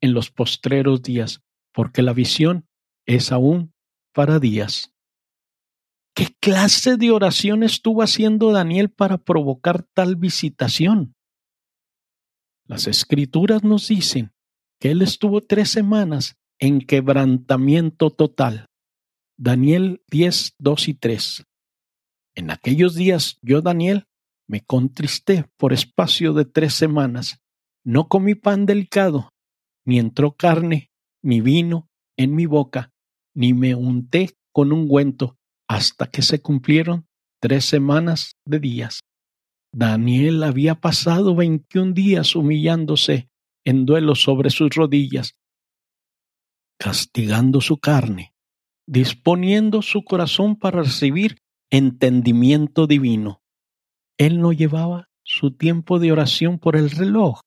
en 0.01 0.15
los 0.15 0.31
postreros 0.31 1.03
días, 1.03 1.43
porque 1.73 2.03
la 2.03 2.13
visión 2.13 2.67
es 3.07 3.33
aún 3.33 3.73
para 4.13 4.39
días. 4.39 4.93
¿Qué 6.15 6.29
clase 6.41 6.97
de 6.97 7.11
oración 7.11 7.63
estuvo 7.63 8.03
haciendo 8.03 8.53
Daniel 8.53 8.91
para 8.91 9.19
provocar 9.19 9.83
tal 9.95 10.17
visitación? 10.17 11.15
Las 12.67 12.87
escrituras 12.87 13.65
nos 13.65 13.89
dicen 13.89 14.33
que 14.81 14.91
él 14.91 15.03
estuvo 15.03 15.41
tres 15.41 15.71
semanas 15.71 16.37
en 16.59 16.81
quebrantamiento 16.81 18.11
total. 18.11 18.67
Daniel 19.37 20.03
10, 20.11 20.55
2 20.59 20.89
y 20.89 20.95
3. 20.95 21.45
En 22.35 22.51
aquellos 22.51 22.95
días 22.95 23.39
yo, 23.43 23.63
Daniel, 23.63 24.07
me 24.47 24.61
contristé 24.61 25.45
por 25.57 25.73
espacio 25.73 26.33
de 26.33 26.45
tres 26.45 26.75
semanas. 26.75 27.41
No 27.85 28.09
comí 28.09 28.35
pan 28.35 28.67
delicado, 28.67 29.31
ni 29.85 29.99
entró 29.99 30.33
carne, 30.33 30.91
ni 31.23 31.41
vino 31.41 31.89
en 32.17 32.35
mi 32.35 32.47
boca, 32.47 32.93
ni 33.35 33.55
me 33.55 33.75
unté 33.75 34.31
con 34.53 34.73
ungüento, 34.73 35.39
hasta 35.69 36.07
que 36.07 36.23
se 36.23 36.43
cumplieron 36.43 37.07
tres 37.41 37.65
semanas 37.65 38.37
de 38.45 38.59
días. 38.59 39.01
Daniel 39.73 40.43
había 40.43 40.75
pasado 40.75 41.35
veintiún 41.37 41.95
días 41.95 42.35
humillándose 42.35 43.31
en 43.65 43.87
duelo 43.87 44.15
sobre 44.15 44.51
sus 44.51 44.71
rodillas, 44.75 45.37
castigando 46.79 47.61
su 47.61 47.79
carne, 47.79 48.35
disponiendo 48.87 49.81
su 49.83 50.03
corazón 50.03 50.57
para 50.57 50.83
recibir 50.83 51.39
entendimiento 51.71 52.87
divino. 52.87 53.43
Él 54.19 54.41
no 54.41 54.53
llevaba 54.53 55.09
su 55.23 55.53
tiempo 55.53 55.99
de 55.99 56.13
oración 56.13 56.59
por 56.59 56.77
el 56.77 56.91
reloj. 56.91 57.41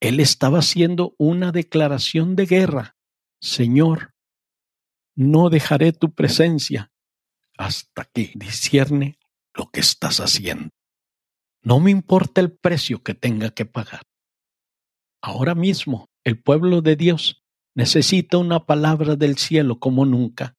Él 0.00 0.20
estaba 0.20 0.58
haciendo 0.58 1.14
una 1.18 1.52
declaración 1.52 2.36
de 2.36 2.46
guerra. 2.46 2.96
Señor, 3.40 4.14
no 5.14 5.50
dejaré 5.50 5.92
tu 5.92 6.14
presencia 6.14 6.92
hasta 7.58 8.04
que 8.04 8.32
discierne 8.34 9.18
lo 9.54 9.70
que 9.70 9.80
estás 9.80 10.20
haciendo. 10.20 10.70
No 11.62 11.80
me 11.80 11.90
importa 11.90 12.40
el 12.40 12.52
precio 12.52 13.02
que 13.02 13.14
tenga 13.14 13.50
que 13.50 13.66
pagar. 13.66 14.02
Ahora 15.22 15.54
mismo 15.54 16.10
el 16.22 16.40
pueblo 16.40 16.82
de 16.82 16.96
Dios 16.96 17.42
necesita 17.74 18.38
una 18.38 18.66
palabra 18.66 19.16
del 19.16 19.36
cielo 19.38 19.80
como 19.80 20.04
nunca. 20.04 20.54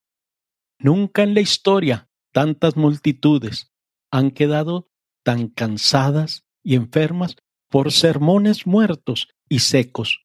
Nunca 0.79 1.23
en 1.23 1.33
la 1.33 1.41
historia 1.41 2.09
tantas 2.37 2.77
multitudes 2.77 3.73
han 4.11 4.29
quedado 4.29 4.91
tan 5.25 5.47
cansadas 5.47 6.45
y 6.63 6.75
enfermas 6.75 7.35
por 7.67 7.91
sermones 7.91 8.67
muertos 8.67 9.29
y 9.49 9.57
secos. 9.57 10.23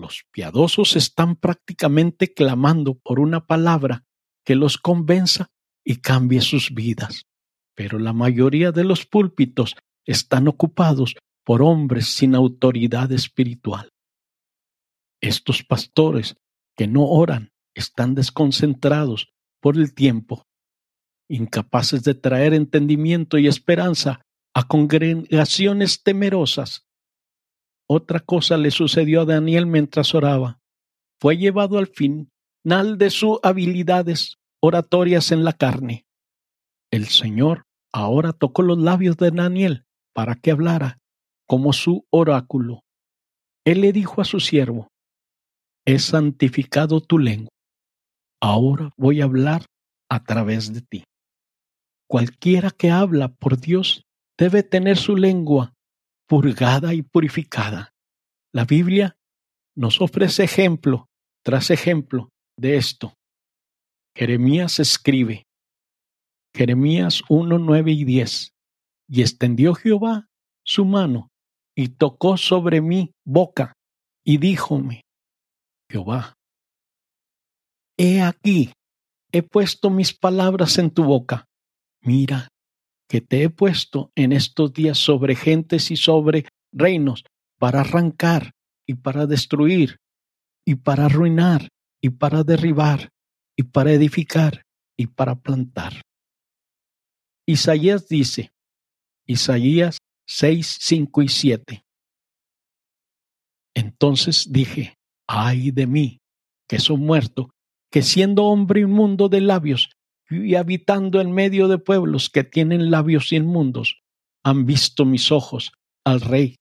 Los 0.00 0.24
piadosos 0.32 0.96
están 0.96 1.36
prácticamente 1.36 2.34
clamando 2.34 2.98
por 2.98 3.20
una 3.20 3.46
palabra 3.46 4.04
que 4.44 4.56
los 4.56 4.78
convenza 4.78 5.46
y 5.84 5.98
cambie 5.98 6.40
sus 6.40 6.74
vidas. 6.74 7.28
Pero 7.76 8.00
la 8.00 8.12
mayoría 8.12 8.72
de 8.72 8.82
los 8.82 9.06
púlpitos 9.06 9.76
están 10.08 10.48
ocupados 10.48 11.14
por 11.44 11.62
hombres 11.62 12.08
sin 12.08 12.34
autoridad 12.34 13.12
espiritual. 13.12 13.90
Estos 15.20 15.62
pastores 15.62 16.34
que 16.76 16.88
no 16.88 17.06
oran 17.06 17.52
están 17.76 18.16
desconcentrados 18.16 19.28
por 19.60 19.76
el 19.76 19.94
tiempo, 19.94 20.47
incapaces 21.28 22.02
de 22.02 22.14
traer 22.14 22.54
entendimiento 22.54 23.38
y 23.38 23.46
esperanza 23.46 24.22
a 24.54 24.66
congregaciones 24.66 26.02
temerosas. 26.02 26.86
Otra 27.88 28.20
cosa 28.20 28.56
le 28.56 28.70
sucedió 28.70 29.22
a 29.22 29.24
Daniel 29.24 29.66
mientras 29.66 30.14
oraba. 30.14 30.60
Fue 31.20 31.36
llevado 31.36 31.78
al 31.78 31.88
final 31.88 32.98
de 32.98 33.10
sus 33.10 33.38
habilidades 33.42 34.36
oratorias 34.60 35.32
en 35.32 35.44
la 35.44 35.52
carne. 35.52 36.06
El 36.90 37.06
Señor 37.06 37.64
ahora 37.92 38.32
tocó 38.32 38.62
los 38.62 38.78
labios 38.78 39.16
de 39.16 39.30
Daniel 39.30 39.84
para 40.14 40.34
que 40.34 40.50
hablara 40.50 40.98
como 41.46 41.72
su 41.72 42.06
oráculo. 42.10 42.82
Él 43.64 43.80
le 43.80 43.92
dijo 43.92 44.20
a 44.20 44.24
su 44.24 44.40
siervo, 44.40 44.88
He 45.86 45.98
santificado 45.98 47.00
tu 47.00 47.18
lengua. 47.18 47.48
Ahora 48.40 48.90
voy 48.96 49.20
a 49.20 49.24
hablar 49.24 49.64
a 50.10 50.22
través 50.22 50.72
de 50.72 50.82
ti. 50.82 51.04
Cualquiera 52.08 52.70
que 52.70 52.90
habla 52.90 53.28
por 53.28 53.60
Dios 53.60 54.06
debe 54.38 54.62
tener 54.62 54.96
su 54.96 55.14
lengua 55.14 55.74
purgada 56.26 56.94
y 56.94 57.02
purificada. 57.02 57.92
La 58.52 58.64
Biblia 58.64 59.16
nos 59.76 60.00
ofrece 60.00 60.44
ejemplo 60.44 61.08
tras 61.44 61.70
ejemplo 61.70 62.30
de 62.56 62.76
esto. 62.76 63.14
Jeremías 64.16 64.80
escribe, 64.80 65.46
Jeremías 66.54 67.22
1, 67.28 67.58
9 67.58 67.92
y 67.92 68.04
10. 68.04 68.52
Y 69.10 69.20
extendió 69.22 69.74
Jehová 69.74 70.28
su 70.64 70.84
mano 70.84 71.30
y 71.74 71.88
tocó 71.88 72.36
sobre 72.36 72.80
mi 72.80 73.12
boca 73.24 73.74
y 74.24 74.38
díjome, 74.38 75.02
Jehová, 75.90 76.34
he 77.96 78.20
aquí, 78.20 78.72
he 79.32 79.42
puesto 79.42 79.88
mis 79.88 80.12
palabras 80.12 80.76
en 80.78 80.90
tu 80.90 81.04
boca. 81.04 81.47
Mira, 82.00 82.48
que 83.08 83.20
te 83.20 83.42
he 83.42 83.50
puesto 83.50 84.12
en 84.14 84.32
estos 84.32 84.72
días 84.72 84.98
sobre 84.98 85.34
gentes 85.34 85.90
y 85.90 85.96
sobre 85.96 86.46
reinos 86.72 87.24
para 87.58 87.80
arrancar 87.80 88.52
y 88.86 88.94
para 88.94 89.26
destruir 89.26 89.96
y 90.64 90.76
para 90.76 91.06
arruinar 91.06 91.68
y 92.02 92.10
para 92.10 92.44
derribar 92.44 93.10
y 93.56 93.64
para 93.64 93.92
edificar 93.92 94.62
y 94.96 95.06
para 95.06 95.36
plantar. 95.36 96.02
Isaías 97.46 98.08
dice, 98.08 98.52
Isaías 99.26 99.98
6, 100.26 100.78
5 100.80 101.22
y 101.22 101.28
7. 101.28 101.84
Entonces 103.74 104.52
dije, 104.52 104.94
ay 105.26 105.70
de 105.70 105.86
mí, 105.86 106.18
que 106.68 106.78
soy 106.78 106.98
muerto, 106.98 107.50
que 107.90 108.02
siendo 108.02 108.44
hombre 108.44 108.80
inmundo 108.80 109.28
de 109.28 109.40
labios 109.40 109.90
y 110.30 110.54
habitando 110.54 111.20
en 111.20 111.32
medio 111.32 111.68
de 111.68 111.78
pueblos 111.78 112.28
que 112.28 112.44
tienen 112.44 112.90
labios 112.90 113.32
inmundos, 113.32 114.02
han 114.44 114.66
visto 114.66 115.04
mis 115.04 115.32
ojos 115.32 115.72
al 116.04 116.20
Rey, 116.20 116.56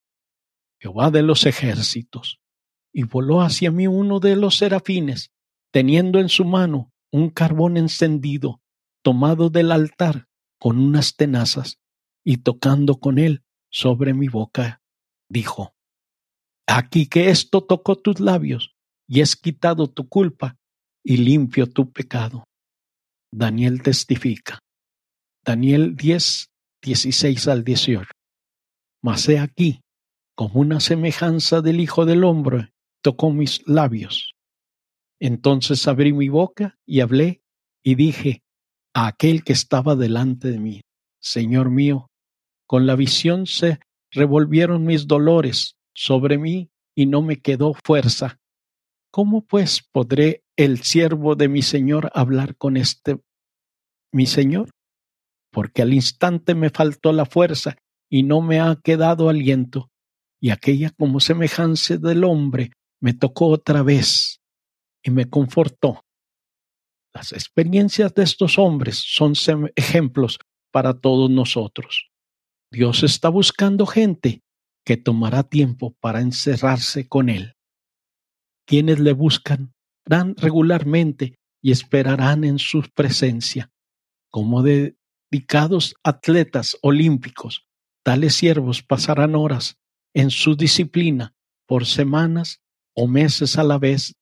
Jehová 0.79 1.11
de 1.11 1.23
los 1.23 1.45
ejércitos. 1.45 2.39
Y 2.93 3.03
voló 3.03 3.41
hacia 3.41 3.71
mí 3.71 3.87
uno 3.87 4.19
de 4.19 4.35
los 4.35 4.57
serafines, 4.57 5.31
teniendo 5.71 6.19
en 6.19 6.29
su 6.29 6.45
mano 6.45 6.91
un 7.11 7.29
carbón 7.29 7.77
encendido, 7.77 8.61
tomado 9.03 9.49
del 9.49 9.71
altar 9.71 10.27
con 10.59 10.79
unas 10.79 11.15
tenazas, 11.15 11.79
y 12.23 12.37
tocando 12.37 12.99
con 12.99 13.19
él 13.19 13.43
sobre 13.69 14.13
mi 14.13 14.27
boca, 14.27 14.81
dijo, 15.29 15.75
Aquí 16.67 17.07
que 17.07 17.29
esto 17.29 17.63
tocó 17.63 17.95
tus 17.95 18.19
labios, 18.19 18.75
y 19.07 19.21
es 19.21 19.35
quitado 19.35 19.87
tu 19.87 20.09
culpa, 20.09 20.57
y 21.03 21.17
limpio 21.17 21.67
tu 21.67 21.91
pecado. 21.91 22.43
Daniel 23.31 23.81
testifica. 23.81 24.59
Daniel 25.45 25.95
10, 25.95 26.49
16 26.81 27.47
al 27.47 27.63
18. 27.63 28.09
Mas 29.01 29.27
he 29.29 29.39
aquí, 29.39 29.81
como 30.35 30.61
una 30.61 30.79
semejanza 30.79 31.61
del 31.61 31.79
Hijo 31.79 32.05
del 32.05 32.23
Hombre, 32.23 32.73
tocó 33.01 33.31
mis 33.31 33.67
labios. 33.67 34.33
Entonces 35.19 35.87
abrí 35.87 36.13
mi 36.13 36.29
boca 36.29 36.77
y 36.85 37.01
hablé 37.01 37.41
y 37.83 37.95
dije 37.95 38.43
a 38.93 39.07
aquel 39.07 39.43
que 39.43 39.53
estaba 39.53 39.95
delante 39.95 40.49
de 40.49 40.59
mí, 40.59 40.81
Señor 41.19 41.69
mío, 41.69 42.09
con 42.65 42.85
la 42.85 42.95
visión 42.95 43.45
se 43.45 43.79
revolvieron 44.11 44.85
mis 44.85 45.07
dolores 45.07 45.77
sobre 45.93 46.37
mí 46.37 46.69
y 46.95 47.05
no 47.05 47.21
me 47.21 47.39
quedó 47.41 47.73
fuerza. 47.73 48.39
¿Cómo 49.11 49.45
pues 49.45 49.81
podré 49.91 50.43
el 50.57 50.81
siervo 50.81 51.35
de 51.35 51.47
mi 51.47 51.61
Señor 51.61 52.11
hablar 52.13 52.57
con 52.57 52.77
este 52.77 53.21
mi 54.11 54.25
Señor? 54.25 54.71
Porque 55.51 55.83
al 55.83 55.93
instante 55.93 56.55
me 56.55 56.71
faltó 56.71 57.13
la 57.13 57.25
fuerza 57.25 57.77
y 58.09 58.23
no 58.23 58.41
me 58.41 58.59
ha 58.59 58.75
quedado 58.83 59.29
aliento, 59.29 59.89
y 60.41 60.49
aquella 60.49 60.89
como 60.91 61.19
semejanza 61.19 61.97
del 61.97 62.23
hombre 62.23 62.71
me 62.99 63.13
tocó 63.13 63.47
otra 63.47 63.83
vez 63.83 64.41
y 65.03 65.11
me 65.11 65.29
confortó. 65.29 66.03
Las 67.13 67.31
experiencias 67.31 68.13
de 68.13 68.23
estos 68.23 68.57
hombres 68.57 68.97
son 69.05 69.33
ejemplos 69.75 70.39
para 70.71 70.99
todos 70.99 71.29
nosotros. 71.29 72.09
Dios 72.71 73.03
está 73.03 73.29
buscando 73.29 73.85
gente 73.85 74.41
que 74.85 74.97
tomará 74.97 75.43
tiempo 75.43 75.95
para 75.99 76.21
encerrarse 76.21 77.07
con 77.07 77.29
Él. 77.29 77.55
Quienes 78.65 78.99
le 78.99 79.13
buscan 79.13 79.73
regularmente 80.37 81.37
y 81.61 81.71
esperarán 81.71 82.43
en 82.43 82.59
su 82.59 82.83
presencia. 82.93 83.71
Como 84.29 84.63
dedicados 84.63 85.95
atletas 86.03 86.77
olímpicos, 86.81 87.67
tales 88.03 88.35
siervos 88.35 88.83
pasarán 88.83 89.35
horas 89.35 89.77
en 90.13 90.29
su 90.29 90.55
disciplina 90.55 91.35
por 91.67 91.85
semanas 91.85 92.61
o 92.95 93.07
meses 93.07 93.57
a 93.57 93.63
la 93.63 93.77
vez. 93.77 94.15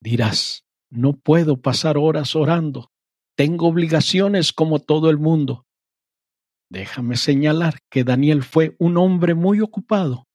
Dirás, 0.00 0.64
no 0.90 1.14
puedo 1.14 1.60
pasar 1.60 1.96
horas 1.96 2.36
orando, 2.36 2.90
tengo 3.34 3.66
obligaciones 3.66 4.52
como 4.52 4.78
todo 4.78 5.08
el 5.08 5.18
mundo. 5.18 5.66
Déjame 6.70 7.16
señalar 7.16 7.80
que 7.90 8.04
Daniel 8.04 8.42
fue 8.42 8.76
un 8.78 8.96
hombre 8.96 9.34
muy 9.34 9.60
ocupado. 9.60 10.26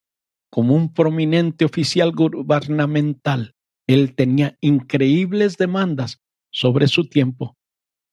Como 0.49 0.75
un 0.75 0.93
prominente 0.93 1.65
oficial 1.65 2.11
gubernamental, 2.13 3.56
él 3.87 4.15
tenía 4.15 4.57
increíbles 4.61 5.57
demandas 5.57 6.21
sobre 6.51 6.87
su 6.87 7.09
tiempo. 7.09 7.55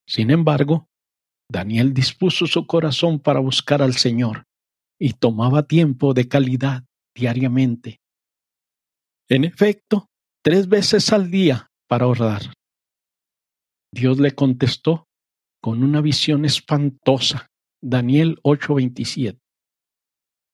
Sin 0.06 0.30
embargo, 0.30 0.88
Daniel 1.50 1.92
dispuso 1.92 2.46
su 2.46 2.66
corazón 2.66 3.20
para 3.20 3.40
buscar 3.40 3.82
al 3.82 3.94
Señor 3.94 4.44
y 4.98 5.14
tomaba 5.14 5.66
tiempo 5.66 6.14
de 6.14 6.28
calidad 6.28 6.84
diariamente. 7.14 8.00
En 9.28 9.44
efecto, 9.44 10.08
tres 10.42 10.68
veces 10.68 11.12
al 11.12 11.30
día 11.30 11.70
para 11.88 12.06
orar. 12.06 12.42
Dios 13.92 14.18
le 14.18 14.34
contestó 14.34 15.06
con 15.60 15.82
una 15.82 16.00
visión 16.00 16.44
espantosa 16.44 17.46
Daniel 17.82 18.38
8:27. 18.42 19.40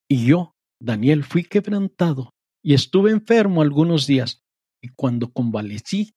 Y 0.09 0.25
yo, 0.25 0.55
Daniel, 0.81 1.23
fui 1.23 1.43
quebrantado 1.43 2.33
y 2.63 2.73
estuve 2.73 3.11
enfermo 3.11 3.61
algunos 3.61 4.05
días, 4.07 4.43
y 4.81 4.89
cuando 4.89 5.31
convalecí, 5.31 6.13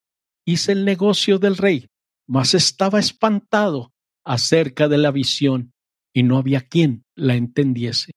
hice 0.47 0.73
el 0.73 0.85
negocio 0.85 1.39
del 1.39 1.57
rey, 1.57 1.89
mas 2.27 2.55
estaba 2.55 2.99
espantado 2.99 3.93
acerca 4.25 4.89
de 4.89 4.99
la 4.99 5.11
visión, 5.11 5.73
y 6.15 6.23
no 6.23 6.39
había 6.39 6.61
quien 6.63 7.05
la 7.15 7.35
entendiese. 7.35 8.13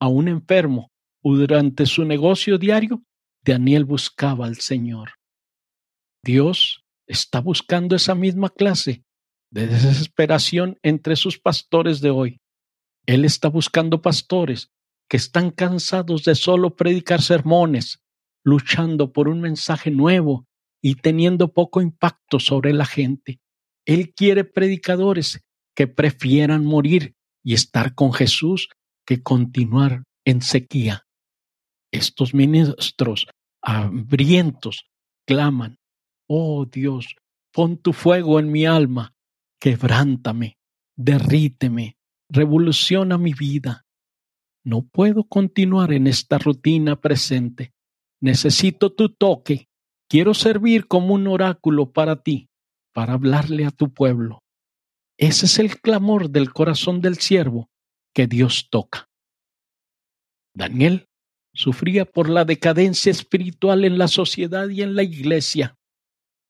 Aún 0.00 0.28
enfermo, 0.28 0.90
durante 1.22 1.86
su 1.86 2.04
negocio 2.04 2.58
diario, 2.58 3.02
Daniel 3.44 3.84
buscaba 3.84 4.46
al 4.46 4.56
Señor. 4.56 5.14
Dios 6.22 6.84
está 7.06 7.40
buscando 7.40 7.96
esa 7.96 8.14
misma 8.14 8.50
clase 8.50 9.02
de 9.50 9.66
desesperación 9.66 10.78
entre 10.82 11.16
sus 11.16 11.38
pastores 11.38 12.00
de 12.00 12.10
hoy. 12.10 12.38
Él 13.06 13.24
está 13.24 13.48
buscando 13.48 14.02
pastores 14.02 14.70
que 15.08 15.16
están 15.16 15.50
cansados 15.50 16.22
de 16.24 16.34
solo 16.34 16.76
predicar 16.76 17.20
sermones, 17.20 18.00
luchando 18.44 19.12
por 19.12 19.28
un 19.28 19.40
mensaje 19.40 19.90
nuevo 19.90 20.46
y 20.82 20.96
teniendo 20.96 21.52
poco 21.52 21.80
impacto 21.80 22.40
sobre 22.40 22.72
la 22.72 22.86
gente. 22.86 23.40
Él 23.86 24.12
quiere 24.14 24.44
predicadores 24.44 25.40
que 25.74 25.86
prefieran 25.86 26.64
morir 26.64 27.14
y 27.44 27.54
estar 27.54 27.94
con 27.94 28.12
Jesús 28.12 28.68
que 29.06 29.22
continuar 29.22 30.04
en 30.24 30.42
sequía. 30.42 31.06
Estos 31.92 32.34
ministros 32.34 33.26
hambrientos 33.62 34.86
claman, 35.26 35.78
oh 36.28 36.66
Dios, 36.66 37.16
pon 37.52 37.78
tu 37.78 37.92
fuego 37.92 38.38
en 38.38 38.50
mi 38.52 38.64
alma 38.66 39.14
quebrántame, 39.60 40.58
derríteme, 40.96 41.96
revoluciona 42.28 43.18
mi 43.18 43.34
vida. 43.34 43.84
No 44.64 44.82
puedo 44.82 45.24
continuar 45.24 45.92
en 45.92 46.06
esta 46.06 46.38
rutina 46.38 47.00
presente. 47.00 47.72
Necesito 48.20 48.92
tu 48.92 49.08
toque. 49.08 49.68
Quiero 50.08 50.34
servir 50.34 50.86
como 50.86 51.14
un 51.14 51.26
oráculo 51.26 51.92
para 51.92 52.22
ti, 52.22 52.50
para 52.92 53.14
hablarle 53.14 53.64
a 53.64 53.70
tu 53.70 53.92
pueblo. 53.92 54.42
Ese 55.16 55.46
es 55.46 55.58
el 55.58 55.80
clamor 55.80 56.30
del 56.30 56.52
corazón 56.52 57.00
del 57.00 57.18
siervo 57.18 57.70
que 58.14 58.26
Dios 58.26 58.68
toca. 58.70 59.08
Daniel 60.54 61.06
sufría 61.54 62.04
por 62.04 62.28
la 62.28 62.44
decadencia 62.44 63.10
espiritual 63.10 63.84
en 63.84 63.98
la 63.98 64.08
sociedad 64.08 64.68
y 64.68 64.82
en 64.82 64.94
la 64.96 65.02
iglesia. 65.02 65.76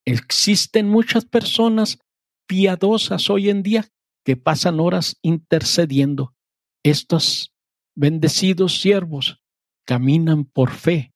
Existen 0.06 0.88
muchas 0.88 1.24
personas 1.24 1.98
piadosas 2.46 3.30
hoy 3.30 3.50
en 3.50 3.62
día 3.62 3.88
que 4.24 4.37
pasan 4.37 4.80
horas 4.80 5.18
intercediendo. 5.22 6.35
Estos 6.83 7.52
bendecidos 7.94 8.80
siervos 8.80 9.40
caminan 9.85 10.44
por 10.44 10.70
fe 10.70 11.10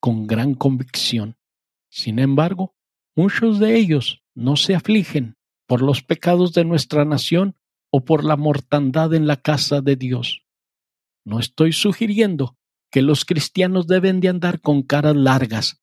con 0.00 0.26
gran 0.26 0.54
convicción. 0.54 1.36
Sin 1.90 2.18
embargo, 2.18 2.74
muchos 3.16 3.58
de 3.58 3.76
ellos 3.76 4.22
no 4.34 4.56
se 4.56 4.74
afligen 4.74 5.36
por 5.66 5.82
los 5.82 6.02
pecados 6.02 6.52
de 6.52 6.64
nuestra 6.64 7.04
nación 7.04 7.56
o 7.90 8.04
por 8.04 8.24
la 8.24 8.36
mortandad 8.36 9.14
en 9.14 9.26
la 9.26 9.36
casa 9.36 9.80
de 9.80 9.96
Dios. 9.96 10.44
No 11.24 11.40
estoy 11.40 11.72
sugiriendo 11.72 12.56
que 12.90 13.02
los 13.02 13.24
cristianos 13.24 13.86
deben 13.86 14.20
de 14.20 14.28
andar 14.28 14.60
con 14.60 14.82
caras 14.82 15.16
largas, 15.16 15.82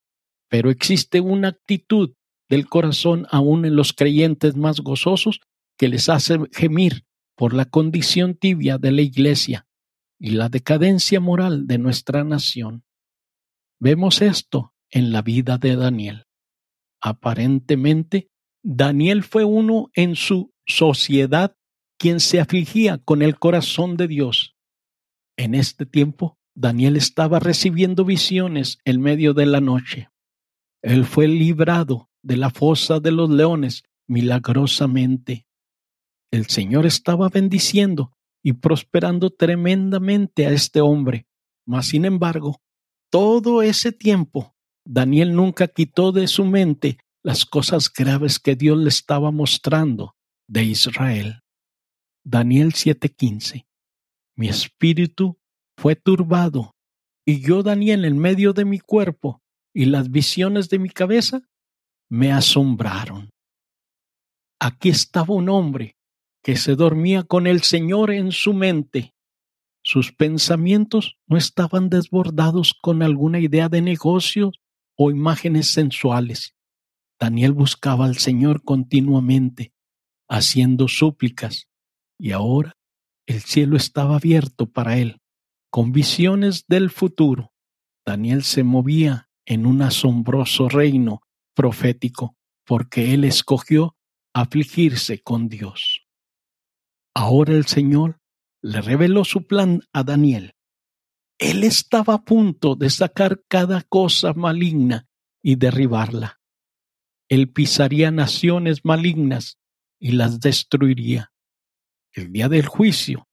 pero 0.50 0.70
existe 0.70 1.22
una 1.22 1.50
actitud 1.50 2.14
del 2.50 2.68
corazón 2.68 3.28
aún 3.30 3.66
en 3.66 3.76
los 3.76 3.94
creyentes 3.94 4.56
más 4.56 4.80
gozosos 4.80 5.42
que 5.78 5.90
les 5.90 6.10
hace 6.10 6.40
gemir 6.52 7.06
por 7.36 7.54
la 7.54 7.66
condición 7.66 8.36
tibia 8.36 8.78
de 8.78 8.92
la 8.92 9.02
Iglesia 9.02 9.68
y 10.18 10.32
la 10.32 10.50
decadencia 10.50 11.20
moral 11.20 11.68
de 11.68 11.78
nuestra 11.78 12.24
nación. 12.24 12.85
Vemos 13.80 14.22
esto 14.22 14.74
en 14.90 15.12
la 15.12 15.22
vida 15.22 15.58
de 15.58 15.76
Daniel. 15.76 16.26
Aparentemente, 17.02 18.30
Daniel 18.64 19.24
fue 19.24 19.44
uno 19.44 19.90
en 19.94 20.16
su 20.16 20.54
sociedad 20.66 21.56
quien 21.98 22.20
se 22.20 22.40
afligía 22.40 22.98
con 22.98 23.22
el 23.22 23.38
corazón 23.38 23.98
de 23.98 24.08
Dios. 24.08 24.56
En 25.38 25.56
este 25.56 25.86
tiempo, 25.86 26.38
Daniel 26.56 26.96
estaba 26.96 27.40
recibiendo 27.40 28.06
visiones 28.06 28.80
en 28.86 29.02
medio 29.02 29.34
de 29.34 29.46
la 29.46 29.60
noche. 29.60 30.10
Él 30.82 31.06
fue 31.06 31.28
librado 31.28 32.10
de 32.22 32.38
la 32.38 32.50
fosa 32.50 33.00
de 33.00 33.12
los 33.12 33.30
leones 33.30 33.84
milagrosamente. 34.08 35.46
El 36.32 36.46
Señor 36.48 36.86
estaba 36.86 37.30
bendiciendo 37.30 38.14
y 38.42 38.54
prosperando 38.54 39.32
tremendamente 39.32 40.46
a 40.46 40.52
este 40.52 40.80
hombre. 40.80 41.28
Mas, 41.66 41.88
sin 41.88 42.06
embargo, 42.06 42.62
todo 43.10 43.62
ese 43.62 43.92
tiempo, 43.92 44.56
Daniel 44.86 45.36
nunca 45.36 45.68
quitó 45.68 46.12
de 46.12 46.28
su 46.28 46.46
mente 46.46 46.98
las 47.24 47.46
cosas 47.46 47.92
graves 47.92 48.40
que 48.40 48.56
Dios 48.56 48.78
le 48.78 48.90
estaba 48.90 49.32
mostrando 49.32 50.16
de 50.48 50.64
Israel. 50.64 51.42
Daniel 52.24 52.74
7:15 52.74 53.66
Mi 54.38 54.50
espíritu 54.50 55.40
fue 55.78 55.96
turbado, 55.96 56.76
y 57.26 57.42
yo, 57.42 57.64
Daniel, 57.64 58.06
en 58.06 58.20
medio 58.20 58.54
de 58.54 58.66
mi 58.66 58.80
cuerpo, 58.80 59.42
y 59.74 59.86
las 59.86 60.12
visiones 60.12 60.70
de 60.70 60.80
mi 60.80 60.90
cabeza 60.90 61.42
me 62.10 62.32
asombraron. 62.32 63.32
Aquí 64.60 64.90
estaba 64.90 65.34
un 65.34 65.50
hombre 65.50 65.98
que 66.44 66.56
se 66.56 66.76
dormía 66.76 67.24
con 67.24 67.48
el 67.48 67.64
Señor 67.64 68.12
en 68.12 68.32
su 68.32 68.54
mente. 68.54 69.15
Sus 69.86 70.12
pensamientos 70.12 71.20
no 71.28 71.38
estaban 71.38 71.90
desbordados 71.90 72.74
con 72.74 73.04
alguna 73.04 73.40
idea 73.40 73.70
de 73.70 73.84
negocios 73.84 74.60
o 74.98 75.12
imágenes 75.12 75.68
sensuales. 75.68 76.56
Daniel 77.20 77.52
buscaba 77.52 78.06
al 78.06 78.18
Señor 78.18 78.64
continuamente, 78.64 79.74
haciendo 80.28 80.88
súplicas, 80.88 81.70
y 82.18 82.32
ahora 82.32 82.76
el 83.28 83.42
cielo 83.42 83.78
estaba 83.78 84.16
abierto 84.16 84.72
para 84.72 84.98
él, 84.98 85.22
con 85.70 85.92
visiones 85.92 86.66
del 86.68 86.90
futuro. 86.90 87.54
Daniel 88.04 88.42
se 88.42 88.64
movía 88.64 89.30
en 89.46 89.68
un 89.68 89.84
asombroso 89.84 90.68
reino 90.68 91.22
profético, 91.54 92.36
porque 92.66 93.14
él 93.14 93.24
escogió 93.24 93.96
afligirse 94.34 95.22
con 95.22 95.48
Dios. 95.48 96.08
Ahora 97.14 97.54
el 97.54 97.68
Señor 97.68 98.20
le 98.66 98.82
reveló 98.82 99.24
su 99.26 99.46
plan 99.46 99.82
a 99.94 100.04
Daniel. 100.04 100.56
Él 101.38 101.64
estaba 101.64 102.16
a 102.16 102.24
punto 102.24 102.76
de 102.76 102.90
sacar 102.90 103.44
cada 103.48 103.84
cosa 103.84 104.34
maligna 104.34 105.08
y 105.44 105.56
derribarla. 105.56 106.40
Él 107.30 107.52
pisaría 107.52 108.10
naciones 108.10 108.84
malignas 108.84 109.60
y 110.00 110.14
las 110.14 110.40
destruiría. 110.40 111.32
El 112.12 112.32
día 112.32 112.50
del 112.50 112.66
juicio 112.66 113.28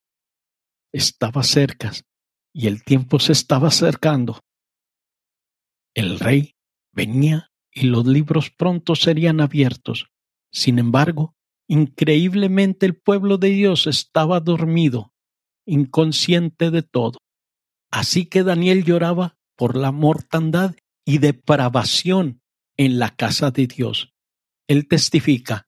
estaba 0.92 1.42
cerca 1.45 1.92
y 2.53 2.66
el 2.66 2.85
tiempo 2.85 3.18
se 3.18 3.33
estaba 3.33 3.68
acercando. 3.68 4.38
El 5.95 6.21
rey 6.21 6.57
venía 6.92 7.51
y 7.71 7.87
los 7.87 8.07
libros 8.07 8.51
pronto 8.51 8.95
serían 8.97 9.40
abiertos. 9.40 10.09
Sin 10.53 10.79
embargo, 10.79 11.35
increíblemente 11.68 12.85
el 12.85 13.01
pueblo 13.01 13.38
de 13.38 13.49
Dios 13.49 13.87
estaba 13.87 14.38
dormido, 14.40 15.12
inconsciente 15.66 16.70
de 16.70 16.83
todo. 16.83 17.18
Así 17.90 18.27
que 18.27 18.42
Daniel 18.42 18.85
lloraba 18.85 19.37
por 19.57 19.77
la 19.77 19.92
mortandad 19.92 20.75
y 21.05 21.18
depravación 21.18 22.40
en 22.77 22.98
la 22.98 23.14
casa 23.14 23.51
de 23.51 23.66
Dios. 23.66 24.12
Él 24.66 24.88
testifica, 24.88 25.66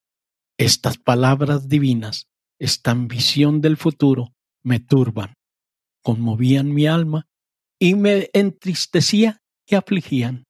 estas 0.57 0.98
palabras 0.98 1.68
divinas, 1.68 2.28
esta 2.59 2.92
ambición 2.92 3.61
del 3.61 3.76
futuro, 3.76 4.35
me 4.62 4.80
turban, 4.80 5.35
conmovían 6.02 6.72
mi 6.72 6.87
alma 6.87 7.26
y 7.78 7.94
me 7.94 8.30
entristecía 8.33 9.42
y 9.66 9.74
afligían. 9.74 10.44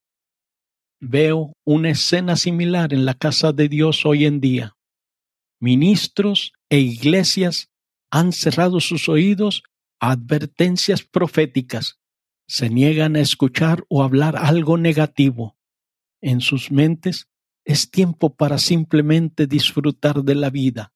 Veo 1.00 1.54
una 1.64 1.90
escena 1.90 2.36
similar 2.36 2.92
en 2.92 3.04
la 3.04 3.14
casa 3.14 3.52
de 3.52 3.68
Dios 3.68 4.06
hoy 4.06 4.26
en 4.26 4.40
día. 4.40 4.76
Ministros 5.60 6.52
e 6.70 6.78
iglesias 6.78 7.68
han 8.14 8.30
cerrado 8.30 8.78
sus 8.78 9.08
oídos 9.08 9.64
a 9.98 10.12
advertencias 10.12 11.02
proféticas, 11.02 11.98
se 12.46 12.70
niegan 12.70 13.16
a 13.16 13.20
escuchar 13.20 13.84
o 13.88 14.04
hablar 14.04 14.36
algo 14.36 14.78
negativo. 14.78 15.58
En 16.20 16.40
sus 16.40 16.70
mentes 16.70 17.28
es 17.64 17.90
tiempo 17.90 18.36
para 18.36 18.58
simplemente 18.58 19.48
disfrutar 19.48 20.22
de 20.22 20.36
la 20.36 20.50
vida. 20.50 20.94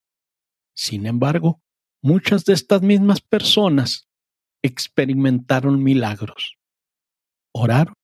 Sin 0.77 1.07
embargo, 1.07 1.61
muchas 2.01 2.45
de 2.45 2.53
estas 2.53 2.83
mismas 2.83 3.21
personas 3.21 4.09
experimentaron 4.63 5.83
milagros. 5.83 6.57
Oraron 7.53 7.95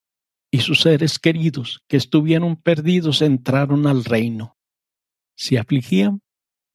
y 0.51 0.59
sus 0.59 0.81
seres 0.81 1.19
queridos 1.19 1.85
que 1.87 1.95
estuvieron 1.95 2.57
perdidos 2.57 3.21
entraron 3.21 3.87
al 3.87 4.03
reino. 4.03 4.57
Se 5.37 5.57
afligían 5.57 6.21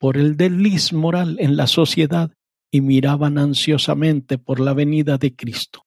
por 0.01 0.17
el 0.17 0.39
desliz 0.39 0.95
moral 0.95 1.37
en 1.39 1.57
la 1.57 1.67
sociedad 1.67 2.33
y 2.73 2.81
miraban 2.81 3.37
ansiosamente 3.37 4.39
por 4.39 4.59
la 4.59 4.73
venida 4.73 5.19
de 5.19 5.37
Cristo. 5.37 5.87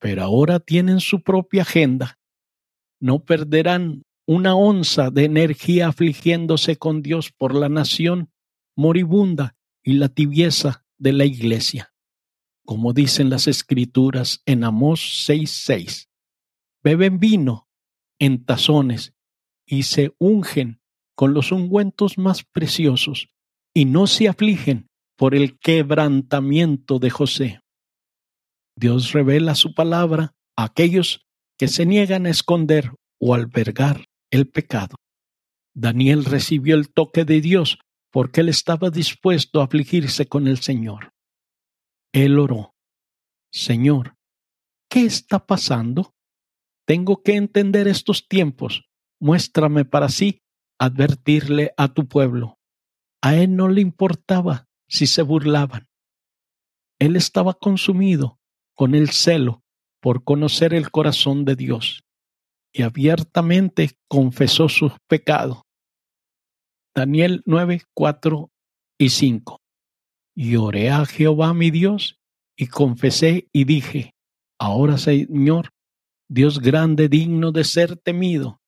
Pero 0.00 0.24
ahora 0.24 0.58
tienen 0.58 0.98
su 0.98 1.22
propia 1.22 1.62
agenda. 1.62 2.18
No 3.00 3.24
perderán 3.24 4.02
una 4.26 4.56
onza 4.56 5.10
de 5.10 5.24
energía 5.24 5.88
afligiéndose 5.88 6.76
con 6.76 7.02
Dios 7.02 7.30
por 7.30 7.54
la 7.54 7.68
nación 7.68 8.30
moribunda 8.76 9.54
y 9.84 9.92
la 9.92 10.08
tibieza 10.08 10.84
de 10.98 11.12
la 11.12 11.24
iglesia. 11.24 11.92
Como 12.64 12.92
dicen 12.92 13.30
las 13.30 13.46
escrituras 13.46 14.42
en 14.44 14.64
Amós 14.64 15.24
6:6 15.28 16.08
beben 16.82 17.20
vino 17.20 17.68
en 18.18 18.44
tazones 18.44 19.14
y 19.66 19.84
se 19.84 20.14
ungen 20.18 20.80
con 21.14 21.34
los 21.34 21.52
ungüentos 21.52 22.18
más 22.18 22.44
preciosos 22.44 23.28
y 23.72 23.84
no 23.84 24.06
se 24.06 24.28
afligen 24.28 24.88
por 25.16 25.34
el 25.34 25.58
quebrantamiento 25.58 26.98
de 26.98 27.10
José. 27.10 27.60
Dios 28.76 29.12
revela 29.12 29.54
su 29.54 29.74
palabra 29.74 30.34
a 30.56 30.64
aquellos 30.64 31.26
que 31.56 31.68
se 31.68 31.86
niegan 31.86 32.26
a 32.26 32.30
esconder 32.30 32.92
o 33.20 33.34
albergar 33.34 34.06
el 34.30 34.48
pecado. 34.48 34.96
Daniel 35.74 36.24
recibió 36.24 36.74
el 36.74 36.92
toque 36.92 37.24
de 37.24 37.40
Dios 37.40 37.78
porque 38.10 38.40
él 38.42 38.48
estaba 38.48 38.90
dispuesto 38.90 39.60
a 39.60 39.64
afligirse 39.64 40.26
con 40.26 40.46
el 40.46 40.58
Señor. 40.58 41.12
Él 42.12 42.38
oró, 42.38 42.74
Señor, 43.52 44.14
¿qué 44.88 45.04
está 45.04 45.46
pasando? 45.46 46.14
Tengo 46.86 47.22
que 47.22 47.34
entender 47.34 47.88
estos 47.88 48.28
tiempos. 48.28 48.84
Muéstrame 49.20 49.84
para 49.84 50.08
sí 50.08 50.43
advertirle 50.84 51.72
a 51.76 51.88
tu 51.88 52.06
pueblo. 52.06 52.58
A 53.22 53.36
él 53.36 53.56
no 53.56 53.68
le 53.68 53.80
importaba 53.80 54.66
si 54.88 55.06
se 55.06 55.22
burlaban. 55.22 55.88
Él 56.98 57.16
estaba 57.16 57.54
consumido 57.54 58.38
con 58.74 58.94
el 58.94 59.10
celo 59.10 59.62
por 60.00 60.24
conocer 60.24 60.74
el 60.74 60.90
corazón 60.90 61.44
de 61.44 61.56
Dios 61.56 62.04
y 62.72 62.82
abiertamente 62.82 63.92
confesó 64.08 64.68
sus 64.68 64.92
pecados. 65.08 65.62
Daniel 66.94 67.42
9, 67.46 67.82
4 67.94 68.50
y 68.98 69.08
5. 69.08 69.60
Y 70.36 70.56
oré 70.56 70.90
a 70.90 71.04
Jehová 71.06 71.54
mi 71.54 71.70
Dios 71.70 72.18
y 72.56 72.66
confesé 72.66 73.48
y 73.52 73.64
dije, 73.64 74.14
ahora 74.58 74.98
Señor, 74.98 75.70
Dios 76.28 76.60
grande, 76.60 77.08
digno 77.08 77.52
de 77.52 77.64
ser 77.64 77.96
temido, 77.96 78.60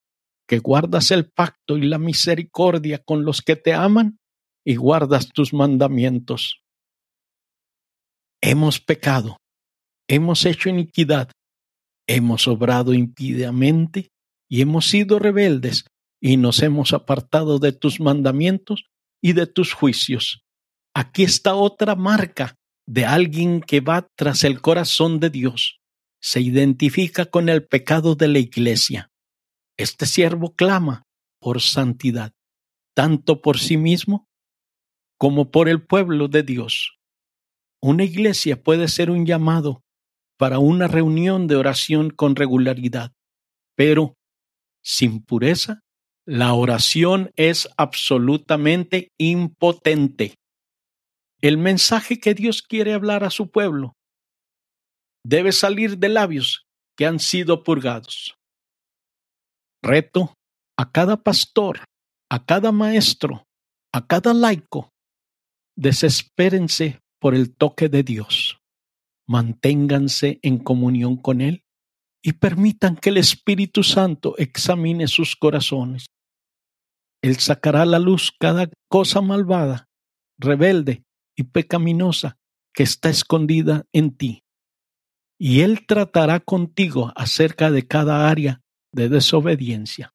que 0.46 0.58
guardas 0.58 1.10
el 1.10 1.30
pacto 1.30 1.76
y 1.76 1.82
la 1.82 1.98
misericordia 1.98 2.98
con 2.98 3.24
los 3.24 3.42
que 3.42 3.56
te 3.56 3.72
aman 3.72 4.18
y 4.64 4.76
guardas 4.76 5.28
tus 5.28 5.52
mandamientos. 5.52 6.62
Hemos 8.40 8.80
pecado, 8.80 9.38
hemos 10.08 10.44
hecho 10.44 10.68
iniquidad, 10.68 11.30
hemos 12.06 12.46
obrado 12.48 12.94
impídamente 12.94 14.10
y 14.48 14.60
hemos 14.60 14.86
sido 14.86 15.18
rebeldes 15.18 15.86
y 16.20 16.36
nos 16.36 16.62
hemos 16.62 16.92
apartado 16.92 17.58
de 17.58 17.72
tus 17.72 18.00
mandamientos 18.00 18.84
y 19.20 19.32
de 19.32 19.46
tus 19.46 19.72
juicios. 19.72 20.44
Aquí 20.94 21.24
está 21.24 21.54
otra 21.54 21.94
marca 21.94 22.54
de 22.86 23.04
alguien 23.04 23.60
que 23.60 23.80
va 23.80 24.08
tras 24.14 24.44
el 24.44 24.60
corazón 24.60 25.18
de 25.18 25.30
Dios 25.30 25.80
se 26.26 26.40
identifica 26.40 27.26
con 27.26 27.48
el 27.48 27.64
pecado 27.64 28.16
de 28.16 28.26
la 28.26 28.40
iglesia. 28.40 29.10
Este 29.78 30.06
siervo 30.06 30.54
clama 30.54 31.02
por 31.38 31.60
santidad, 31.60 32.32
tanto 32.94 33.42
por 33.42 33.58
sí 33.58 33.76
mismo 33.76 34.26
como 35.18 35.50
por 35.50 35.68
el 35.68 35.84
pueblo 35.84 36.28
de 36.28 36.42
Dios. 36.42 36.98
Una 37.82 38.04
iglesia 38.04 38.62
puede 38.62 38.88
ser 38.88 39.10
un 39.10 39.26
llamado 39.26 39.82
para 40.38 40.58
una 40.58 40.88
reunión 40.88 41.46
de 41.46 41.56
oración 41.56 42.10
con 42.10 42.36
regularidad, 42.36 43.12
pero 43.74 44.14
sin 44.82 45.22
pureza, 45.22 45.80
la 46.26 46.54
oración 46.54 47.30
es 47.36 47.68
absolutamente 47.76 49.12
impotente. 49.18 50.34
el 51.42 51.58
mensaje 51.58 52.18
que 52.18 52.34
Dios 52.34 52.62
quiere 52.62 52.94
hablar 52.94 53.22
a 53.22 53.30
su 53.30 53.50
pueblo 53.50 53.92
debe 55.22 55.52
salir 55.52 55.98
de 55.98 56.08
labios 56.08 56.66
que 56.96 57.06
han 57.06 57.20
sido 57.20 57.62
purgados. 57.62 58.36
Reto 59.86 60.34
a 60.76 60.90
cada 60.90 61.16
pastor, 61.16 61.84
a 62.28 62.44
cada 62.44 62.72
maestro, 62.72 63.44
a 63.94 64.04
cada 64.04 64.34
laico, 64.34 64.90
desespérense 65.76 66.98
por 67.20 67.36
el 67.36 67.54
toque 67.54 67.88
de 67.88 68.02
Dios. 68.02 68.58
Manténganse 69.28 70.40
en 70.42 70.58
comunión 70.58 71.16
con 71.16 71.40
Él 71.40 71.62
y 72.20 72.32
permitan 72.32 72.96
que 72.96 73.10
el 73.10 73.18
Espíritu 73.18 73.84
Santo 73.84 74.34
examine 74.38 75.06
sus 75.06 75.36
corazones. 75.36 76.06
Él 77.22 77.36
sacará 77.36 77.82
a 77.82 77.86
la 77.86 78.00
luz 78.00 78.32
cada 78.40 78.68
cosa 78.88 79.20
malvada, 79.20 79.86
rebelde 80.36 81.04
y 81.36 81.44
pecaminosa 81.44 82.38
que 82.74 82.82
está 82.82 83.08
escondida 83.08 83.84
en 83.92 84.16
ti. 84.16 84.42
Y 85.38 85.60
Él 85.60 85.86
tratará 85.86 86.40
contigo 86.40 87.12
acerca 87.14 87.70
de 87.70 87.86
cada 87.86 88.28
área 88.28 88.62
de 88.96 89.08
desobediencia. 89.08 90.12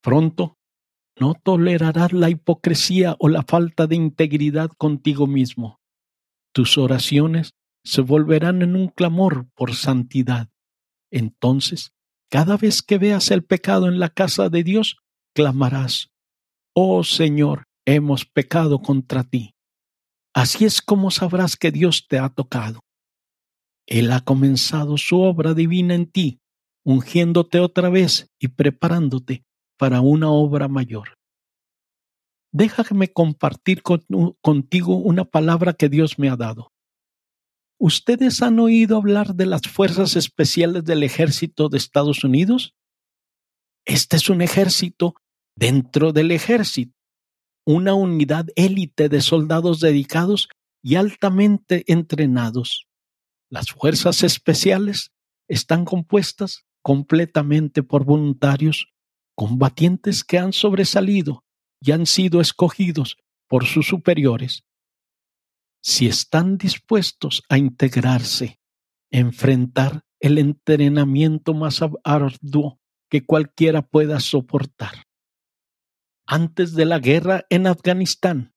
Pronto 0.00 0.58
no 1.18 1.34
tolerarás 1.34 2.12
la 2.12 2.30
hipocresía 2.30 3.16
o 3.18 3.28
la 3.28 3.42
falta 3.42 3.86
de 3.86 3.96
integridad 3.96 4.70
contigo 4.76 5.26
mismo. 5.26 5.80
Tus 6.52 6.78
oraciones 6.78 7.54
se 7.84 8.02
volverán 8.02 8.62
en 8.62 8.76
un 8.76 8.88
clamor 8.88 9.48
por 9.54 9.74
santidad. 9.74 10.50
Entonces, 11.10 11.92
cada 12.30 12.56
vez 12.56 12.82
que 12.82 12.98
veas 12.98 13.30
el 13.30 13.44
pecado 13.44 13.88
en 13.88 13.98
la 13.98 14.10
casa 14.10 14.48
de 14.48 14.62
Dios, 14.62 14.98
clamarás, 15.34 16.10
Oh 16.74 17.04
Señor, 17.04 17.64
hemos 17.86 18.24
pecado 18.24 18.82
contra 18.82 19.24
ti. 19.24 19.54
Así 20.34 20.64
es 20.64 20.82
como 20.82 21.10
sabrás 21.10 21.56
que 21.56 21.70
Dios 21.70 22.06
te 22.08 22.18
ha 22.18 22.28
tocado. 22.28 22.80
Él 23.86 24.10
ha 24.12 24.20
comenzado 24.20 24.96
su 24.96 25.20
obra 25.20 25.54
divina 25.54 25.94
en 25.94 26.10
ti, 26.10 26.40
ungiéndote 26.84 27.60
otra 27.60 27.88
vez 27.88 28.30
y 28.38 28.48
preparándote 28.48 29.44
para 29.76 30.00
una 30.00 30.30
obra 30.30 30.68
mayor. 30.68 31.16
Déjame 32.52 33.12
compartir 33.12 33.82
contigo 33.82 34.96
una 34.96 35.24
palabra 35.24 35.72
que 35.72 35.88
Dios 35.88 36.18
me 36.18 36.28
ha 36.28 36.36
dado. 36.36 36.72
¿Ustedes 37.78 38.40
han 38.42 38.60
oído 38.60 38.96
hablar 38.96 39.34
de 39.34 39.46
las 39.46 39.62
Fuerzas 39.62 40.14
Especiales 40.14 40.84
del 40.84 41.02
Ejército 41.02 41.68
de 41.68 41.78
Estados 41.78 42.22
Unidos? 42.22 42.76
Este 43.84 44.16
es 44.16 44.30
un 44.30 44.40
ejército 44.40 45.16
dentro 45.56 46.12
del 46.12 46.30
ejército, 46.30 46.96
una 47.66 47.94
unidad 47.94 48.46
élite 48.54 49.08
de 49.08 49.20
soldados 49.20 49.80
dedicados 49.80 50.48
y 50.82 50.94
altamente 50.94 51.84
entrenados. 51.92 52.86
Las 53.50 53.70
Fuerzas 53.70 54.22
Especiales 54.22 55.12
están 55.48 55.84
compuestas 55.84 56.64
completamente 56.84 57.82
por 57.82 58.04
voluntarios 58.04 58.92
combatientes 59.34 60.22
que 60.22 60.38
han 60.38 60.52
sobresalido 60.52 61.44
y 61.80 61.92
han 61.92 62.04
sido 62.04 62.42
escogidos 62.42 63.16
por 63.48 63.64
sus 63.64 63.86
superiores, 63.86 64.64
si 65.82 66.06
están 66.06 66.58
dispuestos 66.58 67.42
a 67.48 67.56
integrarse, 67.56 68.60
enfrentar 69.10 70.04
el 70.20 70.38
entrenamiento 70.38 71.54
más 71.54 71.80
arduo 72.04 72.80
que 73.10 73.24
cualquiera 73.24 73.82
pueda 73.82 74.20
soportar. 74.20 75.04
Antes 76.26 76.74
de 76.74 76.84
la 76.84 76.98
guerra 76.98 77.46
en 77.48 77.66
Afganistán, 77.66 78.54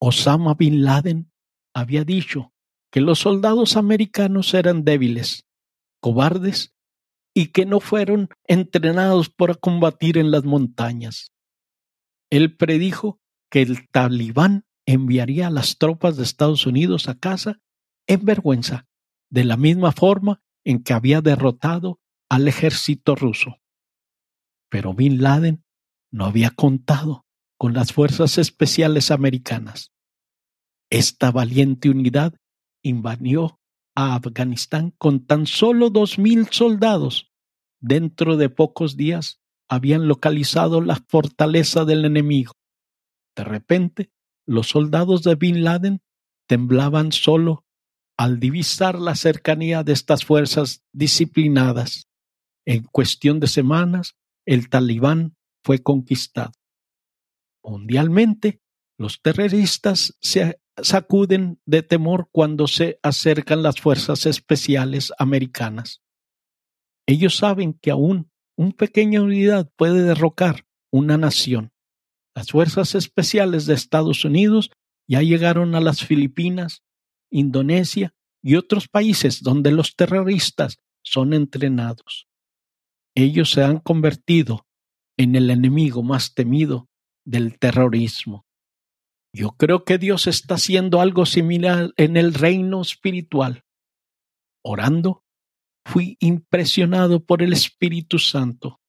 Osama 0.00 0.54
bin 0.54 0.82
Laden 0.82 1.32
había 1.74 2.04
dicho 2.04 2.52
que 2.90 3.00
los 3.00 3.20
soldados 3.20 3.76
americanos 3.76 4.52
eran 4.52 4.84
débiles, 4.84 5.46
cobardes 6.00 6.75
y 7.38 7.48
que 7.48 7.66
no 7.66 7.80
fueron 7.80 8.30
entrenados 8.44 9.28
para 9.28 9.54
combatir 9.54 10.16
en 10.16 10.30
las 10.30 10.44
montañas. 10.44 11.34
Él 12.30 12.56
predijo 12.56 13.20
que 13.50 13.60
el 13.60 13.90
talibán 13.90 14.64
enviaría 14.86 15.48
a 15.48 15.50
las 15.50 15.76
tropas 15.76 16.16
de 16.16 16.22
Estados 16.22 16.64
Unidos 16.66 17.10
a 17.10 17.18
casa 17.18 17.60
en 18.06 18.24
vergüenza, 18.24 18.86
de 19.28 19.44
la 19.44 19.58
misma 19.58 19.92
forma 19.92 20.40
en 20.64 20.82
que 20.82 20.94
había 20.94 21.20
derrotado 21.20 22.00
al 22.30 22.48
ejército 22.48 23.14
ruso. 23.14 23.60
Pero 24.70 24.94
Bin 24.94 25.20
Laden 25.20 25.62
no 26.10 26.24
había 26.24 26.52
contado 26.52 27.26
con 27.58 27.74
las 27.74 27.92
fuerzas 27.92 28.38
especiales 28.38 29.10
americanas. 29.10 29.92
Esta 30.88 31.32
valiente 31.32 31.90
unidad 31.90 32.32
invadió 32.82 33.60
a 33.96 34.14
Afganistán 34.14 34.92
con 34.98 35.26
tan 35.26 35.46
solo 35.46 35.90
dos 35.90 36.18
mil 36.18 36.46
soldados. 36.50 37.32
Dentro 37.80 38.36
de 38.36 38.48
pocos 38.48 38.96
días 38.96 39.40
habían 39.68 40.06
localizado 40.06 40.80
la 40.80 41.02
fortaleza 41.08 41.84
del 41.84 42.04
enemigo. 42.04 42.52
De 43.34 43.42
repente, 43.42 44.12
los 44.46 44.68
soldados 44.68 45.22
de 45.22 45.34
Bin 45.34 45.64
Laden 45.64 46.02
temblaban 46.46 47.10
solo 47.10 47.64
al 48.16 48.38
divisar 48.38 48.98
la 48.98 49.14
cercanía 49.14 49.82
de 49.82 49.92
estas 49.92 50.24
fuerzas 50.24 50.84
disciplinadas. 50.92 52.08
En 52.64 52.84
cuestión 52.84 53.40
de 53.40 53.46
semanas, 53.46 54.16
el 54.46 54.68
talibán 54.68 55.36
fue 55.62 55.82
conquistado. 55.82 56.52
Mundialmente, 57.62 58.60
los 58.98 59.20
terroristas 59.20 60.16
se 60.20 60.60
sacuden 60.82 61.60
de 61.64 61.82
temor 61.82 62.28
cuando 62.32 62.66
se 62.66 62.98
acercan 63.02 63.62
las 63.62 63.80
fuerzas 63.80 64.26
especiales 64.26 65.12
americanas. 65.18 66.02
Ellos 67.06 67.36
saben 67.36 67.74
que 67.74 67.90
aún 67.90 68.30
una 68.56 68.72
pequeña 68.72 69.22
unidad 69.22 69.70
puede 69.76 70.02
derrocar 70.02 70.66
una 70.90 71.16
nación. 71.16 71.72
Las 72.34 72.50
fuerzas 72.50 72.94
especiales 72.94 73.66
de 73.66 73.74
Estados 73.74 74.24
Unidos 74.24 74.70
ya 75.08 75.22
llegaron 75.22 75.74
a 75.74 75.80
las 75.80 76.04
Filipinas, 76.04 76.82
Indonesia 77.30 78.14
y 78.42 78.56
otros 78.56 78.88
países 78.88 79.42
donde 79.42 79.70
los 79.72 79.96
terroristas 79.96 80.78
son 81.02 81.32
entrenados. 81.32 82.28
Ellos 83.14 83.50
se 83.50 83.62
han 83.62 83.78
convertido 83.78 84.66
en 85.16 85.36
el 85.36 85.50
enemigo 85.50 86.02
más 86.02 86.34
temido 86.34 86.88
del 87.24 87.58
terrorismo. 87.58 88.45
Yo 89.36 89.50
creo 89.50 89.84
que 89.84 89.98
Dios 89.98 90.26
está 90.26 90.54
haciendo 90.54 90.98
algo 90.98 91.26
similar 91.26 91.92
en 91.98 92.16
el 92.16 92.32
reino 92.32 92.80
espiritual. 92.80 93.66
Orando, 94.64 95.24
fui 95.84 96.16
impresionado 96.20 97.22
por 97.22 97.42
el 97.42 97.52
Espíritu 97.52 98.18
Santo. 98.18 98.80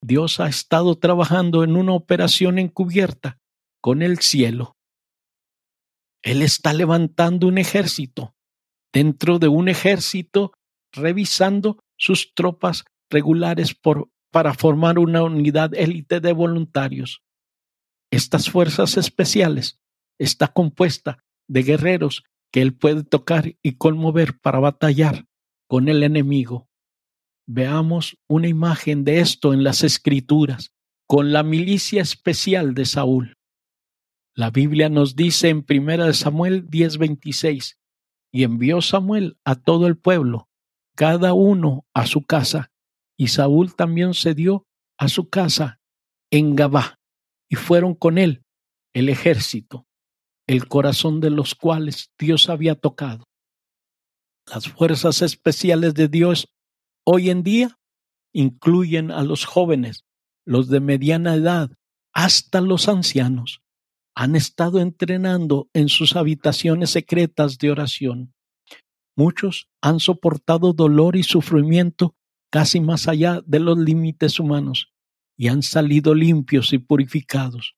Dios 0.00 0.40
ha 0.40 0.48
estado 0.48 0.94
trabajando 0.94 1.64
en 1.64 1.76
una 1.76 1.92
operación 1.92 2.58
encubierta 2.58 3.38
con 3.82 4.00
el 4.00 4.20
cielo. 4.20 4.78
Él 6.22 6.40
está 6.40 6.72
levantando 6.72 7.46
un 7.46 7.58
ejército 7.58 8.34
dentro 8.90 9.38
de 9.38 9.48
un 9.48 9.68
ejército, 9.68 10.52
revisando 10.92 11.84
sus 11.98 12.32
tropas 12.32 12.86
regulares 13.10 13.74
por, 13.74 14.08
para 14.30 14.54
formar 14.54 14.98
una 14.98 15.22
unidad 15.22 15.74
élite 15.74 16.20
de 16.20 16.32
voluntarios. 16.32 17.23
Estas 18.14 18.48
fuerzas 18.48 18.96
especiales 18.96 19.80
está 20.20 20.46
compuesta 20.46 21.24
de 21.48 21.64
guerreros 21.64 22.22
que 22.52 22.62
él 22.62 22.72
puede 22.72 23.02
tocar 23.02 23.56
y 23.60 23.72
conmover 23.72 24.38
para 24.38 24.60
batallar 24.60 25.26
con 25.66 25.88
el 25.88 26.04
enemigo. 26.04 26.68
Veamos 27.48 28.16
una 28.28 28.46
imagen 28.46 29.02
de 29.02 29.18
esto 29.18 29.52
en 29.52 29.64
las 29.64 29.82
escrituras 29.82 30.72
con 31.08 31.32
la 31.32 31.42
milicia 31.42 32.02
especial 32.02 32.74
de 32.74 32.86
Saúl. 32.86 33.34
La 34.36 34.52
Biblia 34.52 34.88
nos 34.88 35.16
dice 35.16 35.48
en 35.48 35.64
1 35.68 36.12
Samuel 36.12 36.70
10:26, 36.70 37.80
y 38.32 38.44
envió 38.44 38.80
Samuel 38.80 39.38
a 39.44 39.56
todo 39.56 39.88
el 39.88 39.98
pueblo, 39.98 40.48
cada 40.94 41.32
uno 41.32 41.84
a 41.92 42.06
su 42.06 42.22
casa, 42.22 42.70
y 43.16 43.26
Saúl 43.26 43.74
también 43.74 44.14
se 44.14 44.34
dio 44.34 44.68
a 44.98 45.08
su 45.08 45.30
casa 45.30 45.80
en 46.30 46.54
Gabá 46.54 47.00
y 47.54 47.56
fueron 47.56 47.94
con 47.94 48.18
él 48.18 48.42
el 48.94 49.08
ejército, 49.08 49.86
el 50.48 50.66
corazón 50.66 51.20
de 51.20 51.30
los 51.30 51.54
cuales 51.54 52.10
Dios 52.18 52.48
había 52.48 52.74
tocado. 52.74 53.22
Las 54.52 54.66
fuerzas 54.66 55.22
especiales 55.22 55.94
de 55.94 56.08
Dios 56.08 56.48
hoy 57.06 57.30
en 57.30 57.44
día 57.44 57.78
incluyen 58.32 59.12
a 59.12 59.22
los 59.22 59.44
jóvenes, 59.44 60.04
los 60.44 60.68
de 60.68 60.80
mediana 60.80 61.36
edad, 61.36 61.70
hasta 62.12 62.60
los 62.60 62.88
ancianos. 62.88 63.62
Han 64.16 64.34
estado 64.34 64.80
entrenando 64.80 65.68
en 65.74 65.88
sus 65.88 66.16
habitaciones 66.16 66.90
secretas 66.90 67.58
de 67.58 67.70
oración. 67.70 68.34
Muchos 69.14 69.68
han 69.80 70.00
soportado 70.00 70.72
dolor 70.72 71.14
y 71.14 71.22
sufrimiento 71.22 72.16
casi 72.50 72.80
más 72.80 73.06
allá 73.06 73.42
de 73.46 73.60
los 73.60 73.78
límites 73.78 74.40
humanos 74.40 74.93
y 75.36 75.48
han 75.48 75.62
salido 75.62 76.14
limpios 76.14 76.72
y 76.72 76.78
purificados. 76.78 77.74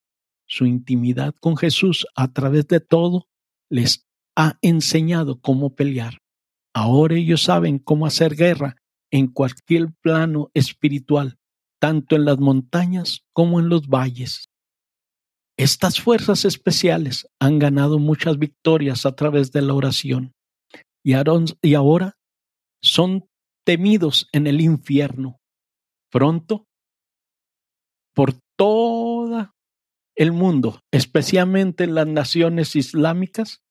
su 0.48 0.64
intimidad 0.64 1.34
con 1.40 1.56
Jesús 1.56 2.06
a 2.14 2.32
través 2.32 2.68
de 2.68 2.78
todo 2.78 3.26
les 3.68 4.06
ha 4.36 4.58
enseñado 4.62 5.40
cómo 5.40 5.74
pelear. 5.74 6.22
Ahora 6.72 7.16
ellos 7.16 7.42
saben 7.42 7.80
cómo 7.80 8.06
hacer 8.06 8.36
guerra 8.36 8.76
en 9.10 9.26
cualquier 9.26 9.92
plano 10.00 10.50
espiritual, 10.54 11.38
tanto 11.80 12.14
en 12.14 12.26
las 12.26 12.38
montañas 12.38 13.24
como 13.32 13.58
en 13.58 13.68
los 13.68 13.88
valles. 13.88 14.48
Estas 15.56 16.00
fuerzas 16.00 16.44
especiales 16.44 17.26
han 17.40 17.58
ganado 17.58 17.98
muchas 17.98 18.38
victorias 18.38 19.06
a 19.06 19.16
través 19.16 19.50
de 19.52 19.62
la 19.62 19.74
oración 19.74 20.34
y 21.02 21.74
ahora 21.74 22.18
son 22.82 23.28
temidos 23.64 24.28
en 24.32 24.46
el 24.46 24.60
infierno. 24.60 25.40
Pronto, 26.10 26.65
por 28.16 28.32
todo 28.56 29.52
el 30.14 30.32
mundo, 30.32 30.80
especialmente 30.90 31.84
en 31.84 31.94
las 31.94 32.06
naciones 32.06 32.74
islámicas, 32.74 33.62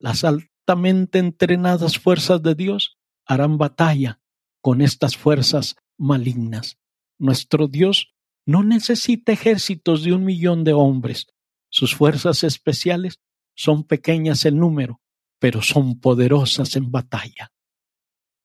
las 0.00 0.24
altamente 0.24 1.20
entrenadas 1.20 2.00
fuerzas 2.00 2.42
de 2.42 2.56
Dios 2.56 2.98
harán 3.24 3.58
batalla 3.58 4.20
con 4.60 4.80
estas 4.80 5.16
fuerzas 5.16 5.76
malignas. 5.96 6.78
Nuestro 7.16 7.68
Dios 7.68 8.12
no 8.44 8.64
necesita 8.64 9.30
ejércitos 9.30 10.02
de 10.02 10.12
un 10.12 10.24
millón 10.24 10.64
de 10.64 10.72
hombres. 10.72 11.28
Sus 11.70 11.94
fuerzas 11.94 12.42
especiales 12.42 13.20
son 13.54 13.84
pequeñas 13.84 14.44
en 14.44 14.58
número, 14.58 15.00
pero 15.38 15.62
son 15.62 16.00
poderosas 16.00 16.74
en 16.74 16.90
batalla. 16.90 17.52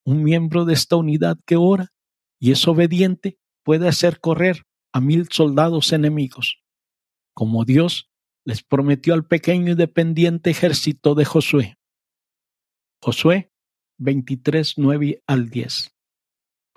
Un 0.06 0.22
miembro 0.24 0.66
de 0.66 0.74
esta 0.74 0.98
unidad 0.98 1.40
que 1.48 1.56
ora 1.56 1.94
y 2.40 2.52
es 2.52 2.68
obediente 2.68 3.40
puede 3.64 3.88
hacer 3.88 4.20
correr 4.20 4.67
a 4.98 5.02
mil 5.02 5.28
soldados 5.32 5.94
enemigos, 5.94 6.62
como 7.34 7.66
Dios 7.66 8.10
les 8.46 8.64
prometió 8.64 9.14
al 9.14 9.26
pequeño 9.26 9.74
y 9.74 9.76
dependiente 9.76 10.50
ejército 10.50 11.16
de 11.16 11.26
Josué. 11.26 11.78
Josué 13.02 13.52
23, 14.00 14.74
9 14.78 15.24
al 15.28 15.50
10 15.50 15.98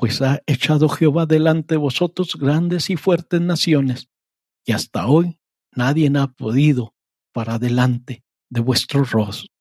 pues 0.00 0.22
ha 0.22 0.42
echado 0.46 0.88
Jehová 0.88 1.26
delante 1.26 1.74
de 1.74 1.78
vosotros 1.78 2.36
grandes 2.36 2.88
y 2.88 2.96
fuertes 2.96 3.38
naciones, 3.38 4.08
y 4.64 4.72
hasta 4.72 5.06
hoy 5.06 5.38
nadie 5.72 6.10
ha 6.16 6.26
podido 6.28 6.94
para 7.34 7.58
delante 7.58 8.24
de 8.48 8.62
vuestro 8.62 9.04
rostro. 9.04 9.52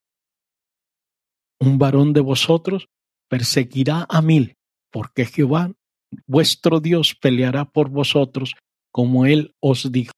Un 1.59 1.77
varón 1.77 2.13
de 2.13 2.21
vosotros 2.21 2.87
perseguirá 3.27 4.05
a 4.07 4.21
mil, 4.21 4.55
porque 4.93 5.25
Jehová 5.25 5.73
vuestro 6.27 6.79
Dios 6.79 7.15
peleará 7.15 7.65
por 7.65 7.89
vosotros, 7.89 8.55
como 8.91 9.25
él 9.25 9.55
os 9.59 9.91
dijo. 9.91 10.13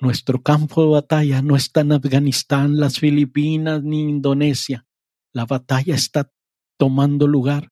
Nuestro 0.00 0.42
campo 0.42 0.82
de 0.82 0.90
batalla 0.90 1.42
no 1.42 1.56
está 1.56 1.82
en 1.82 1.92
Afganistán, 1.92 2.78
las 2.78 2.98
Filipinas 2.98 3.82
ni 3.82 4.02
Indonesia. 4.02 4.84
La 5.32 5.46
batalla 5.46 5.94
está 5.94 6.30
tomando 6.76 7.26
lugar 7.28 7.68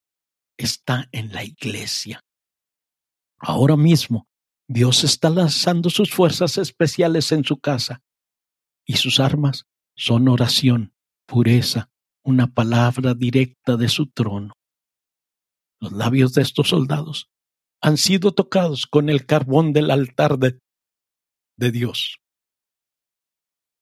está 0.64 1.08
en 1.12 1.32
la 1.32 1.44
iglesia. 1.44 2.20
Ahora 3.38 3.76
mismo, 3.76 4.28
Dios 4.68 5.04
está 5.04 5.30
lanzando 5.30 5.90
sus 5.90 6.12
fuerzas 6.12 6.58
especiales 6.58 7.32
en 7.32 7.44
su 7.44 7.58
casa 7.58 8.02
y 8.86 8.96
sus 8.96 9.18
armas 9.18 9.64
son 9.96 10.28
oración, 10.28 10.94
pureza, 11.26 11.90
una 12.22 12.46
palabra 12.46 13.14
directa 13.14 13.76
de 13.76 13.88
su 13.88 14.06
trono. 14.10 14.52
Los 15.80 15.92
labios 15.92 16.34
de 16.34 16.42
estos 16.42 16.68
soldados 16.68 17.30
han 17.80 17.96
sido 17.96 18.32
tocados 18.32 18.86
con 18.86 19.08
el 19.08 19.24
carbón 19.24 19.72
del 19.72 19.90
altar 19.90 20.38
de, 20.38 20.60
Dios. 21.56 22.20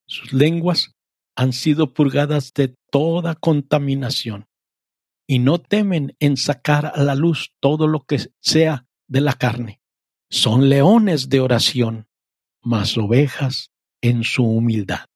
Sus 0.07 0.33
lenguas 0.33 0.97
han 1.37 1.53
sido 1.53 1.93
purgadas 1.93 2.53
de 2.53 2.77
toda 2.91 3.35
contaminación 3.35 4.47
y 5.29 5.39
no 5.39 5.61
temen 5.61 6.17
en 6.19 6.37
sacar 6.37 6.87
a 6.87 7.03
la 7.03 7.15
luz 7.15 7.55
todo 7.61 7.87
lo 7.87 8.05
que 8.05 8.31
sea 8.41 8.87
de 9.09 9.21
la 9.21 9.35
carne. 9.35 9.81
Son 10.31 10.69
leones 10.69 11.29
de 11.29 11.41
oración, 11.41 12.09
mas 12.63 12.97
ovejas 12.97 13.71
en 14.01 14.25
su 14.25 14.45
humildad. 14.45 15.07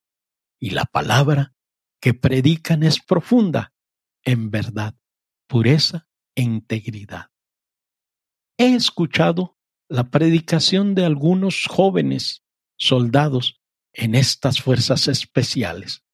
Y 0.60 0.70
la 0.70 0.84
palabra 0.84 1.52
que 2.00 2.14
predican 2.14 2.82
es 2.82 3.00
profunda, 3.00 3.72
en 4.24 4.50
verdad, 4.50 4.94
pureza 5.48 6.06
integridad. 6.34 7.26
He 8.58 8.74
escuchado 8.74 9.56
la 9.88 10.10
predicación 10.10 10.94
de 10.94 11.04
algunos 11.04 11.66
jóvenes 11.66 12.42
soldados 12.76 13.60
en 13.92 14.14
estas 14.14 14.60
fuerzas 14.60 15.08
especiales. 15.08 16.04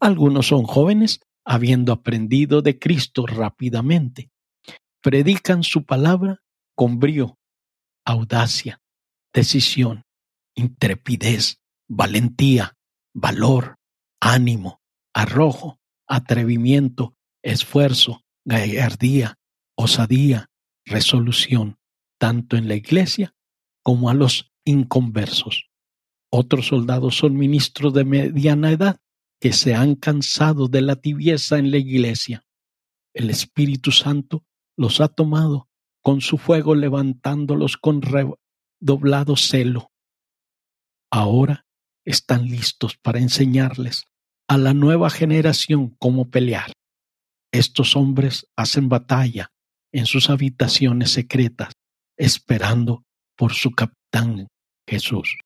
Algunos 0.00 0.48
son 0.48 0.64
jóvenes 0.64 1.20
habiendo 1.44 1.92
aprendido 1.92 2.62
de 2.62 2.78
Cristo 2.78 3.26
rápidamente. 3.26 4.30
Predican 5.00 5.62
su 5.62 5.84
palabra 5.84 6.42
con 6.74 6.98
brío, 6.98 7.38
audacia, 8.04 8.80
decisión, 9.32 10.04
intrepidez, 10.54 11.60
valentía, 11.88 12.76
valor, 13.14 13.76
ánimo, 14.20 14.80
arrojo, 15.14 15.78
atrevimiento, 16.06 17.14
esfuerzo, 17.42 18.22
gallardía, 18.44 19.38
osadía, 19.76 20.50
resolución, 20.84 21.78
tanto 22.18 22.56
en 22.56 22.68
la 22.68 22.74
iglesia 22.74 23.34
como 23.82 24.10
a 24.10 24.14
los 24.14 24.52
inconversos. 24.64 25.70
Otros 26.30 26.66
soldados 26.66 27.16
son 27.16 27.36
ministros 27.36 27.94
de 27.94 28.04
mediana 28.04 28.72
edad 28.72 29.00
que 29.40 29.52
se 29.52 29.74
han 29.74 29.94
cansado 29.94 30.68
de 30.68 30.82
la 30.82 30.96
tibieza 30.96 31.58
en 31.58 31.70
la 31.70 31.76
iglesia. 31.76 32.44
El 33.14 33.30
Espíritu 33.30 33.92
Santo 33.92 34.44
los 34.76 35.00
ha 35.00 35.08
tomado 35.08 35.68
con 36.02 36.20
su 36.20 36.38
fuego 36.38 36.74
levantándolos 36.74 37.76
con 37.76 38.02
redoblado 38.02 39.36
celo. 39.36 39.92
Ahora 41.10 41.66
están 42.04 42.46
listos 42.46 42.96
para 42.96 43.18
enseñarles 43.18 44.04
a 44.48 44.58
la 44.58 44.74
nueva 44.74 45.10
generación 45.10 45.96
cómo 45.98 46.30
pelear. 46.30 46.72
Estos 47.52 47.96
hombres 47.96 48.46
hacen 48.56 48.88
batalla 48.88 49.50
en 49.98 50.04
sus 50.04 50.28
habitaciones 50.28 51.10
secretas, 51.10 51.72
esperando 52.18 53.04
por 53.34 53.54
su 53.54 53.70
capitán 53.70 54.48
Jesús. 54.86 55.38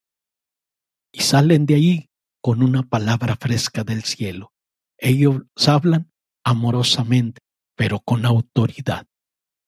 Y 1.13 1.21
salen 1.21 1.67
de 1.67 1.75
ahí 1.77 2.07
con 2.43 2.63
una 2.65 2.83
palabra 2.83 3.37
fresca 3.37 3.85
del 3.85 4.03
cielo. 4.03 4.53
Ellos 4.99 5.43
hablan 5.67 6.11
amorosamente, 6.45 7.41
pero 7.77 8.01
con 8.01 8.27
autoridad, 8.27 9.07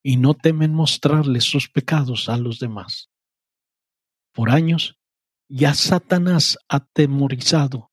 y 0.03 0.17
no 0.17 0.35
temen 0.35 0.75
mostrarles 0.75 1.45
sus 1.45 1.69
pecados 1.69 2.29
a 2.29 2.37
los 2.37 2.59
demás. 2.59 3.09
Por 4.33 4.51
años, 4.51 4.97
ya 5.49 5.75
Satanás 5.75 6.59
ha 6.69 6.81
temorizado 6.81 7.93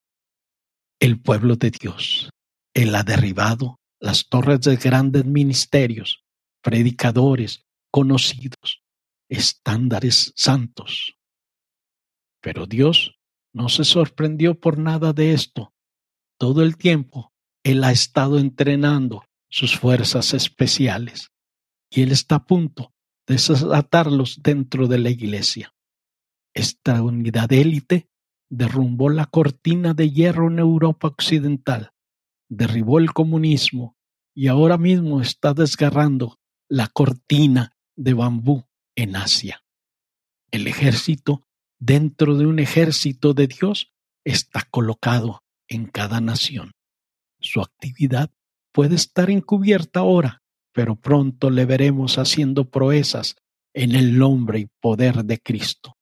el 0.98 1.20
pueblo 1.20 1.54
de 1.54 1.70
Dios. 1.70 2.30
Él 2.74 2.96
ha 2.96 3.04
derribado 3.04 3.78
las 4.00 4.28
torres 4.28 4.62
de 4.62 4.76
grandes 4.76 5.24
ministerios, 5.24 6.24
predicadores 6.62 7.66
conocidos, 7.90 8.82
estándares 9.28 10.32
santos. 10.36 11.16
Pero 12.40 12.66
Dios 12.66 13.18
no 13.52 13.68
se 13.68 13.84
sorprendió 13.84 14.58
por 14.58 14.78
nada 14.78 15.12
de 15.12 15.32
esto. 15.32 15.74
Todo 16.38 16.62
el 16.62 16.76
tiempo 16.76 17.32
Él 17.64 17.84
ha 17.84 17.92
estado 17.92 18.38
entrenando 18.38 19.24
sus 19.48 19.76
fuerzas 19.76 20.32
especiales 20.32 21.30
y 21.90 22.02
Él 22.02 22.12
está 22.12 22.36
a 22.36 22.44
punto 22.44 22.92
de 23.26 23.34
desatarlos 23.34 24.40
dentro 24.42 24.86
de 24.86 24.98
la 24.98 25.10
iglesia. 25.10 25.74
Esta 26.54 27.02
unidad 27.02 27.52
élite 27.52 28.08
derrumbó 28.48 29.10
la 29.10 29.26
cortina 29.26 29.94
de 29.94 30.10
hierro 30.10 30.48
en 30.48 30.58
Europa 30.58 31.08
Occidental, 31.08 31.92
derribó 32.48 32.98
el 32.98 33.12
comunismo 33.12 33.96
y 34.34 34.48
ahora 34.48 34.78
mismo 34.78 35.20
está 35.20 35.54
desgarrando 35.54 36.39
la 36.70 36.86
cortina 36.86 37.76
de 37.96 38.14
bambú 38.14 38.64
en 38.94 39.16
Asia. 39.16 39.64
El 40.52 40.68
ejército 40.68 41.42
dentro 41.80 42.36
de 42.36 42.46
un 42.46 42.60
ejército 42.60 43.34
de 43.34 43.48
Dios 43.48 43.92
está 44.24 44.62
colocado 44.70 45.42
en 45.68 45.86
cada 45.86 46.20
nación. 46.20 46.72
Su 47.40 47.60
actividad 47.60 48.30
puede 48.72 48.94
estar 48.94 49.30
encubierta 49.30 50.00
ahora, 50.00 50.42
pero 50.72 50.94
pronto 50.94 51.50
le 51.50 51.64
veremos 51.64 52.18
haciendo 52.18 52.70
proezas 52.70 53.36
en 53.74 53.94
el 53.94 54.16
nombre 54.16 54.60
y 54.60 54.66
poder 54.80 55.24
de 55.24 55.40
Cristo. 55.40 55.96